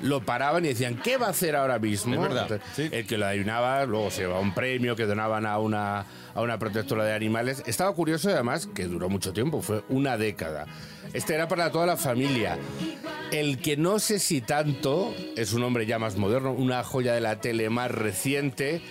lo 0.02 0.20
paraban 0.22 0.64
y 0.64 0.68
decían, 0.68 1.00
¿qué 1.02 1.16
va 1.16 1.28
a 1.28 1.30
hacer 1.30 1.56
ahora 1.56 1.78
mismo? 1.78 2.14
Es 2.14 2.20
verdad, 2.20 2.42
Entonces, 2.52 2.92
El 2.92 3.06
que 3.06 3.18
lo 3.18 3.26
adivinaba, 3.26 3.84
luego 3.84 4.10
se 4.10 4.22
llevaba 4.22 4.40
un 4.40 4.54
premio 4.54 4.96
que 4.96 5.04
donaban 5.06 5.46
a 5.46 5.58
una, 5.58 6.04
a 6.34 6.40
una 6.40 6.58
protectora 6.58 7.04
de 7.04 7.14
animales. 7.14 7.62
Estaba 7.66 7.94
curioso 7.94 8.28
además 8.30 8.68
que 8.74 8.84
duró 8.84 9.08
mucho 9.08 9.32
tiempo, 9.32 9.62
fue 9.62 9.82
una 9.88 10.16
década. 10.16 10.66
Este 11.12 11.34
era 11.34 11.48
para 11.48 11.70
toda 11.70 11.86
la 11.86 11.96
familia. 11.96 12.58
El 13.32 13.58
que 13.58 13.76
no 13.76 13.98
sé 13.98 14.18
si 14.18 14.40
tanto, 14.40 15.14
es 15.36 15.52
un 15.52 15.62
hombre 15.62 15.86
ya 15.86 15.98
más 15.98 16.16
moderno, 16.16 16.52
una 16.52 16.84
joya 16.84 17.14
de 17.14 17.20
la 17.20 17.40
tele 17.40 17.70
más 17.70 17.90
reciente, 17.90 18.82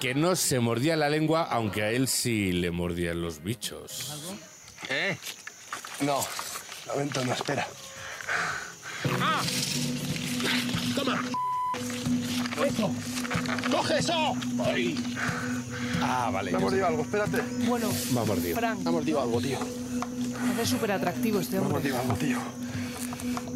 que 0.00 0.14
no 0.14 0.36
se 0.36 0.60
mordía 0.60 0.96
la 0.96 1.08
lengua, 1.08 1.42
aunque 1.42 1.82
a 1.82 1.90
él 1.90 2.08
sí 2.08 2.52
le 2.52 2.70
mordían 2.70 3.20
los 3.20 3.42
bichos. 3.42 4.34
¿Eh? 4.88 5.16
No, 6.02 6.24
lamento, 6.86 7.24
no, 7.24 7.32
espera. 7.32 7.66
¡Ah! 9.20 9.42
¡Toma! 10.96 11.22
¡Eso! 12.66 12.90
¡Coge 13.70 13.98
eso! 13.98 14.32
¡Ay! 14.64 14.96
Ah, 16.02 16.30
vale. 16.32 16.50
Me 16.50 16.56
ha 16.56 16.60
mordido 16.60 16.86
algo, 16.86 17.02
espérate. 17.02 17.42
Bueno, 17.68 17.88
Me 18.12 18.20
ha 18.20 18.24
mordido. 18.24 18.56
Frank, 18.56 18.80
Me 18.80 18.88
ha 18.88 18.92
mordido 18.92 19.20
algo, 19.22 19.40
tío. 19.40 19.58
es 20.60 20.68
súper 20.68 20.92
atractivo 20.92 21.40
este 21.40 21.52
Me 21.52 21.58
ha 21.58 21.60
hombre. 21.62 21.74
mordido 21.78 21.98
algo, 22.00 22.14
tío. 22.14 22.38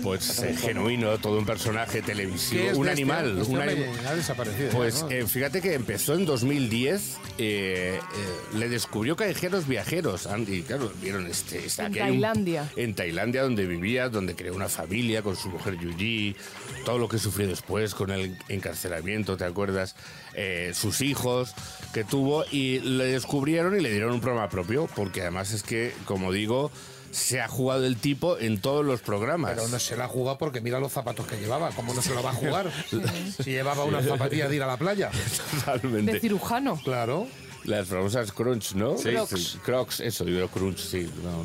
Pues 0.03 0.39
eh, 0.43 0.55
genuino, 0.57 1.19
todo 1.19 1.39
un 1.39 1.45
personaje 1.47 2.03
televisivo, 2.03 2.63
¿Qué 2.63 2.71
es 2.71 2.77
un 2.77 2.89
este- 2.89 2.93
animal. 3.03 3.39
este 3.41 3.53
un 3.53 3.61
anim- 3.61 4.07
Ha 4.07 4.15
desaparecido. 4.15 4.71
Pues 4.71 5.05
eh, 5.11 5.27
fíjate 5.27 5.61
que 5.61 5.75
empezó 5.75 6.15
en 6.15 6.25
2010, 6.27 7.19
eh, 7.39 7.99
eh, 7.99 7.99
le 8.57 8.69
descubrió 8.69 9.17
Callejeros 9.17 9.67
Viajeros, 9.67 10.27
Andy, 10.27 10.63
claro, 10.63 10.93
vieron 11.03 11.27
este... 11.27 11.67
este- 11.67 11.83
En 11.83 11.89
aquí 11.89 11.99
hay 12.01 12.11
un- 12.13 12.21
Tailandia. 12.21 12.69
en 12.77 12.95
Tailandia, 12.95 13.43
donde 13.43 13.67
vivía, 13.67 14.09
donde 14.09 14.35
creó 14.35 14.55
una 14.55 14.69
familia 14.69 15.23
con 15.23 15.37
su 15.37 15.49
mujer 15.49 15.77
Yuji, 15.79 16.37
todo 16.85 16.99
lo 16.99 17.09
que 17.09 17.19
sufrió 17.19 17.47
después 17.49 17.95
con 17.95 18.11
el 18.11 18.37
encarcelamiento, 18.49 19.37
¿te 19.37 19.45
acuerdas? 19.45 19.95
Eh, 20.35 20.73
sus 20.75 21.01
hijos 21.01 21.55
que 21.93 22.05
tuvo 22.05 22.45
y 22.51 22.79
le 22.81 23.05
descubrieron 23.05 23.79
y 23.79 23.83
le 23.83 23.91
dieron 23.91 24.13
un 24.13 24.21
programa 24.21 24.49
propio, 24.49 24.89
porque 24.95 25.23
además 25.23 25.53
es 25.53 25.63
que, 25.63 25.93
como 26.05 26.33
digo, 26.33 26.71
se 27.11 27.41
ha 27.41 27.49
jugado 27.49 27.85
el 27.87 27.97
tipo 27.97 28.39
en 28.39 28.61
todos 28.61 28.85
los 28.85 29.01
programas. 29.01 29.53
Pero 29.55 29.69
no 29.69 29.79
se 29.79 29.97
la 29.97 30.05
ha 30.05 30.09
jugado 30.09 30.39
porque 30.39 30.61
mira 30.61 30.79
los 30.81 30.93
zapatos 30.93 31.27
que 31.27 31.37
llevaba. 31.37 31.71
¿Cómo 31.71 31.93
no 31.95 32.03
se 32.03 32.15
lo 32.15 32.23
va 32.23 32.31
a 32.31 32.35
jugar? 32.35 32.71
si 33.43 33.51
llevaba 33.51 33.85
unas 33.85 34.05
zapatillas 34.05 34.49
de 34.51 34.57
ir 34.57 34.63
a 34.63 34.67
la 34.67 34.77
playa. 34.77 35.11
Totalmente. 35.65 36.13
De 36.15 36.21
cirujano. 36.21 36.81
Claro. 36.83 37.27
Las 37.65 37.89
famosas 37.89 38.33
crunch, 38.33 38.73
¿no? 38.75 38.97
Sí. 38.97 39.11
Crocs. 39.11 39.31
Sí, 39.39 39.59
Crocs, 39.63 40.01
eso, 40.01 40.25
digo 40.25 40.49
crunch, 40.49 40.79
sí. 40.79 41.11
no, 41.23 41.45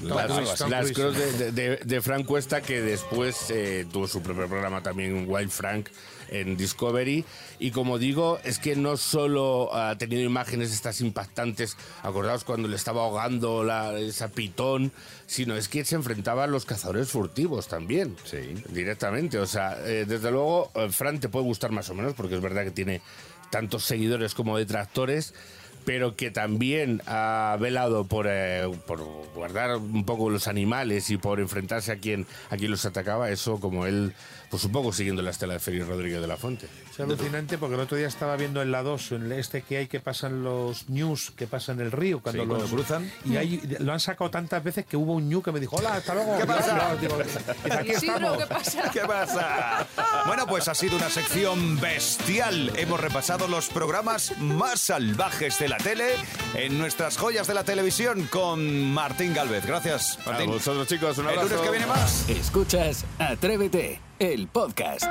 las. 0.70 0.92
Crocs 0.94 1.18
de, 1.38 1.52
de- 1.52 1.78
de 1.84 2.02
Frank 2.02 2.26
Cuesta, 2.26 2.62
que 2.62 2.80
después 2.82 3.48
eh, 3.50 3.86
tuvo 3.92 4.08
su 4.08 4.22
propio 4.22 4.48
programa 4.48 4.82
también, 4.82 5.26
Wild 5.28 5.50
Frank, 5.52 5.90
en 6.30 6.58
Discovery. 6.58 7.26
Y 7.60 7.72
como 7.72 7.98
digo, 7.98 8.40
es 8.44 8.60
que 8.60 8.76
no 8.76 8.98
solo 8.98 9.74
ha 9.76 9.98
tenido 9.98 10.22
imágenes 10.22 10.72
estas 10.72 11.02
impactantes, 11.02 11.78
acordaos 12.04 12.44
cuando 12.44 12.68
le 12.68 12.76
estaba 12.76 13.04
ahogando 13.04 13.64
la, 13.64 13.98
esa 13.98 14.30
pitón, 14.30 14.92
sino 15.28 15.56
es 15.56 15.68
que 15.68 15.86
se 15.86 15.96
enfrentaba 15.96 16.46
a 16.46 16.48
los 16.48 16.66
cazadores 16.66 17.10
furtivos 17.10 17.68
también. 17.68 18.16
Sí. 18.26 18.56
Directamente. 18.70 19.40
O 19.40 19.48
sea, 19.48 19.78
eh, 19.86 20.06
desde 20.08 20.32
luego, 20.32 20.72
eh, 20.76 20.90
Frank 20.90 21.22
te 21.22 21.30
puede 21.30 21.46
gustar 21.46 21.72
más 21.72 21.90
o 21.90 21.96
menos, 21.96 22.14
porque 22.14 22.36
es 22.36 22.42
verdad 22.42 22.64
que 22.64 22.72
tiene 22.72 23.02
tantos 23.50 23.86
seguidores 23.86 24.34
como 24.34 24.58
detractores, 24.58 25.34
pero 25.86 26.16
que 26.16 26.32
también 26.32 27.02
ha 27.06 27.56
velado 27.60 28.06
por, 28.06 28.26
eh, 28.30 28.68
por 28.88 29.02
guardar 29.36 29.78
un 29.78 30.04
poco 30.06 30.30
los 30.30 30.48
animales 30.48 31.10
y 31.10 31.18
por 31.18 31.40
enfrentarse 31.40 31.92
a 31.92 31.98
quien, 31.98 32.26
a 32.50 32.58
quien 32.58 32.72
los 32.72 32.86
atacaba, 32.86 33.30
eso 33.30 33.60
como 33.60 33.86
él, 33.86 34.14
pues 34.50 34.64
un 34.66 34.72
poco 34.72 34.92
siguiendo 34.92 35.22
la 35.22 35.32
estela 35.32 35.54
de 35.54 35.60
Félix 35.60 35.88
Rodríguez 35.88 36.22
de 36.22 36.28
la 36.28 36.38
Fuente. 36.38 36.68
Es 36.92 37.00
alucinante 37.00 37.58
porque 37.58 37.76
el 37.76 37.82
otro 37.82 37.98
día 37.98 38.08
estaba 38.08 38.36
viendo 38.36 38.62
en 38.62 38.72
la 38.72 38.82
2, 38.84 39.12
en 39.14 39.32
este 39.32 39.62
que 39.62 39.78
hay 39.78 39.88
que 39.88 40.00
pasan 40.00 40.44
los 40.44 40.90
news 40.90 41.32
que 41.32 41.46
pasan 41.46 41.80
en 41.80 41.88
el 41.88 41.92
río 41.92 42.20
cuando 42.22 42.44
Sí, 42.44 42.48
los 42.48 42.58
cuando 42.58 42.76
cruzan. 42.76 43.12
Y 43.26 43.38
ahí 43.38 43.62
lo 43.80 43.94
han 43.94 44.00
sacado 44.00 44.30
tantas 44.32 44.64
veces 44.64 44.86
que 44.86 44.98
hubo 44.98 45.14
un 45.14 45.30
ñu 45.30 45.42
que 45.42 45.52
me 45.52 45.60
dijo, 45.60 45.76
hola, 45.76 45.96
hasta 45.96 46.14
luego. 46.16 46.38
¿Qué 46.38 46.46
pasa? 46.46 46.96
Digo, 47.00 47.18
aquí 47.72 47.92
estamos. 47.92 48.38
¿qué 48.38 48.46
pasa? 48.48 48.92
¿Qué 48.92 49.00
pasa? 49.02 49.88
Bueno, 50.26 50.48
pues 50.48 50.68
ha 50.68 50.74
sido 50.76 50.98
una 50.98 51.10
sección 51.10 51.80
bestial. 51.80 52.72
Hemos 52.78 53.00
repasado 53.00 53.48
los 53.48 53.68
programas 53.68 54.38
más 54.40 54.80
salvajes 54.80 55.60
de 55.60 55.70
la 55.70 55.75
tele 55.78 56.16
en 56.54 56.78
nuestras 56.78 57.18
joyas 57.18 57.48
de 57.48 57.54
la 57.54 57.64
televisión 57.64 58.28
con 58.32 58.94
Martín 58.94 59.34
Galvez. 59.34 59.66
Gracias, 59.66 60.18
A 60.26 60.32
Martín. 60.32 60.50
vosotros 60.52 60.88
chicos, 60.88 61.18
un 61.18 61.26
El 61.26 61.32
abrazo. 61.32 61.50
lunes 61.50 61.62
que 61.64 61.72
viene 61.72 61.86
más. 61.86 62.30
Escuchas 62.30 63.06
Atrévete, 63.20 64.00
el 64.20 64.48
podcast. 64.48 65.04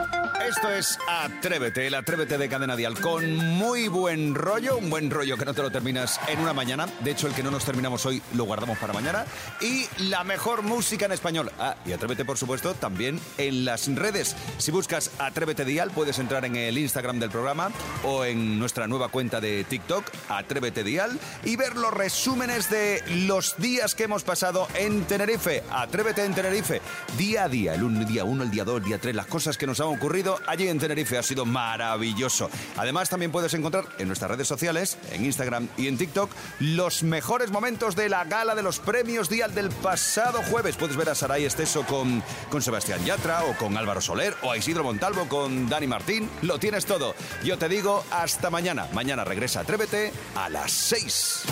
Esto 0.46 0.70
es 0.70 0.98
Atrévete, 1.08 1.86
el 1.86 1.94
Atrévete 1.94 2.38
de 2.38 2.48
Cadena 2.48 2.76
Dial, 2.76 2.98
con 3.00 3.36
muy 3.36 3.88
buen 3.88 4.34
rollo, 4.34 4.76
un 4.78 4.90
buen 4.90 5.10
rollo 5.10 5.36
que 5.36 5.44
no 5.44 5.54
te 5.54 5.62
lo 5.62 5.70
terminas 5.70 6.20
en 6.28 6.40
una 6.40 6.52
mañana. 6.52 6.86
De 7.00 7.10
hecho, 7.10 7.26
el 7.26 7.34
que 7.34 7.42
no 7.42 7.50
nos 7.50 7.64
terminamos 7.64 8.04
hoy 8.06 8.22
lo 8.34 8.44
guardamos 8.44 8.78
para 8.78 8.92
mañana. 8.92 9.24
Y 9.60 9.86
la 9.98 10.24
mejor 10.24 10.62
música 10.62 11.06
en 11.06 11.12
español. 11.12 11.50
Ah, 11.58 11.76
y 11.86 11.92
Atrévete, 11.92 12.24
por 12.24 12.38
supuesto, 12.38 12.74
también 12.74 13.20
en 13.38 13.64
las 13.64 13.92
redes. 13.94 14.36
Si 14.58 14.70
buscas 14.70 15.10
Atrévete 15.18 15.64
Dial, 15.64 15.90
puedes 15.90 16.18
entrar 16.18 16.44
en 16.44 16.56
el 16.56 16.78
Instagram 16.78 17.20
del 17.20 17.30
programa 17.30 17.70
o 18.04 18.24
en 18.24 18.58
nuestra 18.58 18.86
nueva 18.86 19.08
cuenta 19.08 19.40
de 19.40 19.64
TikTok, 19.64 20.04
Atrévete 20.28 20.84
Dial, 20.84 21.18
y 21.44 21.56
ver 21.56 21.76
los 21.76 21.92
resúmenes 21.92 22.70
de 22.70 23.02
los 23.26 23.56
días 23.58 23.94
que 23.94 24.04
hemos 24.04 24.24
pasado 24.24 24.68
en 24.74 25.04
Tenerife. 25.04 25.62
Atrévete 25.70 26.24
en 26.24 26.34
Tenerife, 26.34 26.80
día 27.16 27.44
a 27.44 27.48
día, 27.48 27.74
el 27.74 28.06
día 28.06 28.24
1, 28.24 28.42
el 28.42 28.50
día 28.50 28.64
2, 28.64 28.76
el 28.76 28.93
día 28.94 29.00
3, 29.00 29.16
las 29.16 29.26
cosas 29.26 29.58
que 29.58 29.66
nos 29.66 29.80
han 29.80 29.88
ocurrido 29.88 30.38
allí 30.46 30.68
en 30.68 30.78
Tenerife. 30.78 31.18
Ha 31.18 31.22
sido 31.22 31.44
maravilloso. 31.44 32.48
Además, 32.76 33.08
también 33.08 33.32
puedes 33.32 33.52
encontrar 33.54 33.86
en 33.98 34.06
nuestras 34.06 34.30
redes 34.30 34.46
sociales, 34.46 34.98
en 35.10 35.24
Instagram 35.24 35.68
y 35.76 35.88
en 35.88 35.98
TikTok, 35.98 36.30
los 36.60 37.02
mejores 37.02 37.50
momentos 37.50 37.96
de 37.96 38.08
la 38.08 38.24
gala 38.24 38.54
de 38.54 38.62
los 38.62 38.78
premios 38.78 39.28
Dial 39.28 39.54
del 39.54 39.70
pasado 39.70 40.42
jueves. 40.50 40.76
Puedes 40.76 40.96
ver 40.96 41.08
a 41.08 41.14
Saray 41.14 41.44
Esteso 41.44 41.84
con, 41.84 42.22
con 42.50 42.62
Sebastián 42.62 43.04
Yatra 43.04 43.44
o 43.44 43.56
con 43.56 43.76
Álvaro 43.76 44.00
Soler 44.00 44.34
o 44.42 44.52
a 44.52 44.56
Isidro 44.56 44.84
Montalvo 44.84 45.28
con 45.28 45.68
Dani 45.68 45.86
Martín. 45.86 46.28
Lo 46.42 46.58
tienes 46.58 46.86
todo. 46.86 47.14
Yo 47.42 47.58
te 47.58 47.68
digo 47.68 48.04
hasta 48.10 48.50
mañana. 48.50 48.86
Mañana 48.92 49.24
regresa 49.24 49.60
Atrévete 49.60 50.12
a 50.36 50.48
las 50.48 50.70
6. 50.70 51.42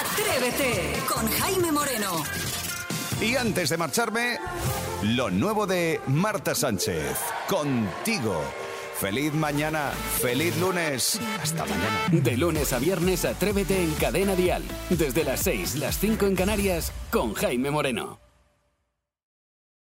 Atrévete 0.00 1.00
con 1.08 1.26
Jaime 1.28 1.72
Moreno. 1.72 2.22
Y 3.22 3.36
antes 3.36 3.70
de 3.70 3.76
marcharme, 3.76 4.38
lo 5.02 5.30
nuevo 5.30 5.68
de 5.68 6.00
Marta 6.08 6.56
Sánchez. 6.56 7.18
Contigo. 7.48 8.42
Feliz 8.98 9.32
mañana, 9.32 9.92
feliz 10.20 10.56
lunes. 10.58 11.20
Hasta 11.40 11.64
mañana. 11.64 12.08
De 12.10 12.36
lunes 12.36 12.72
a 12.72 12.80
viernes, 12.80 13.24
Atrévete 13.24 13.80
en 13.80 13.92
Cadena 13.94 14.34
Dial. 14.34 14.64
Desde 14.90 15.22
las 15.22 15.40
6, 15.40 15.76
las 15.76 15.98
5 15.98 16.26
en 16.26 16.34
Canarias, 16.34 16.92
con 17.10 17.34
Jaime 17.34 17.70
Moreno. 17.70 18.21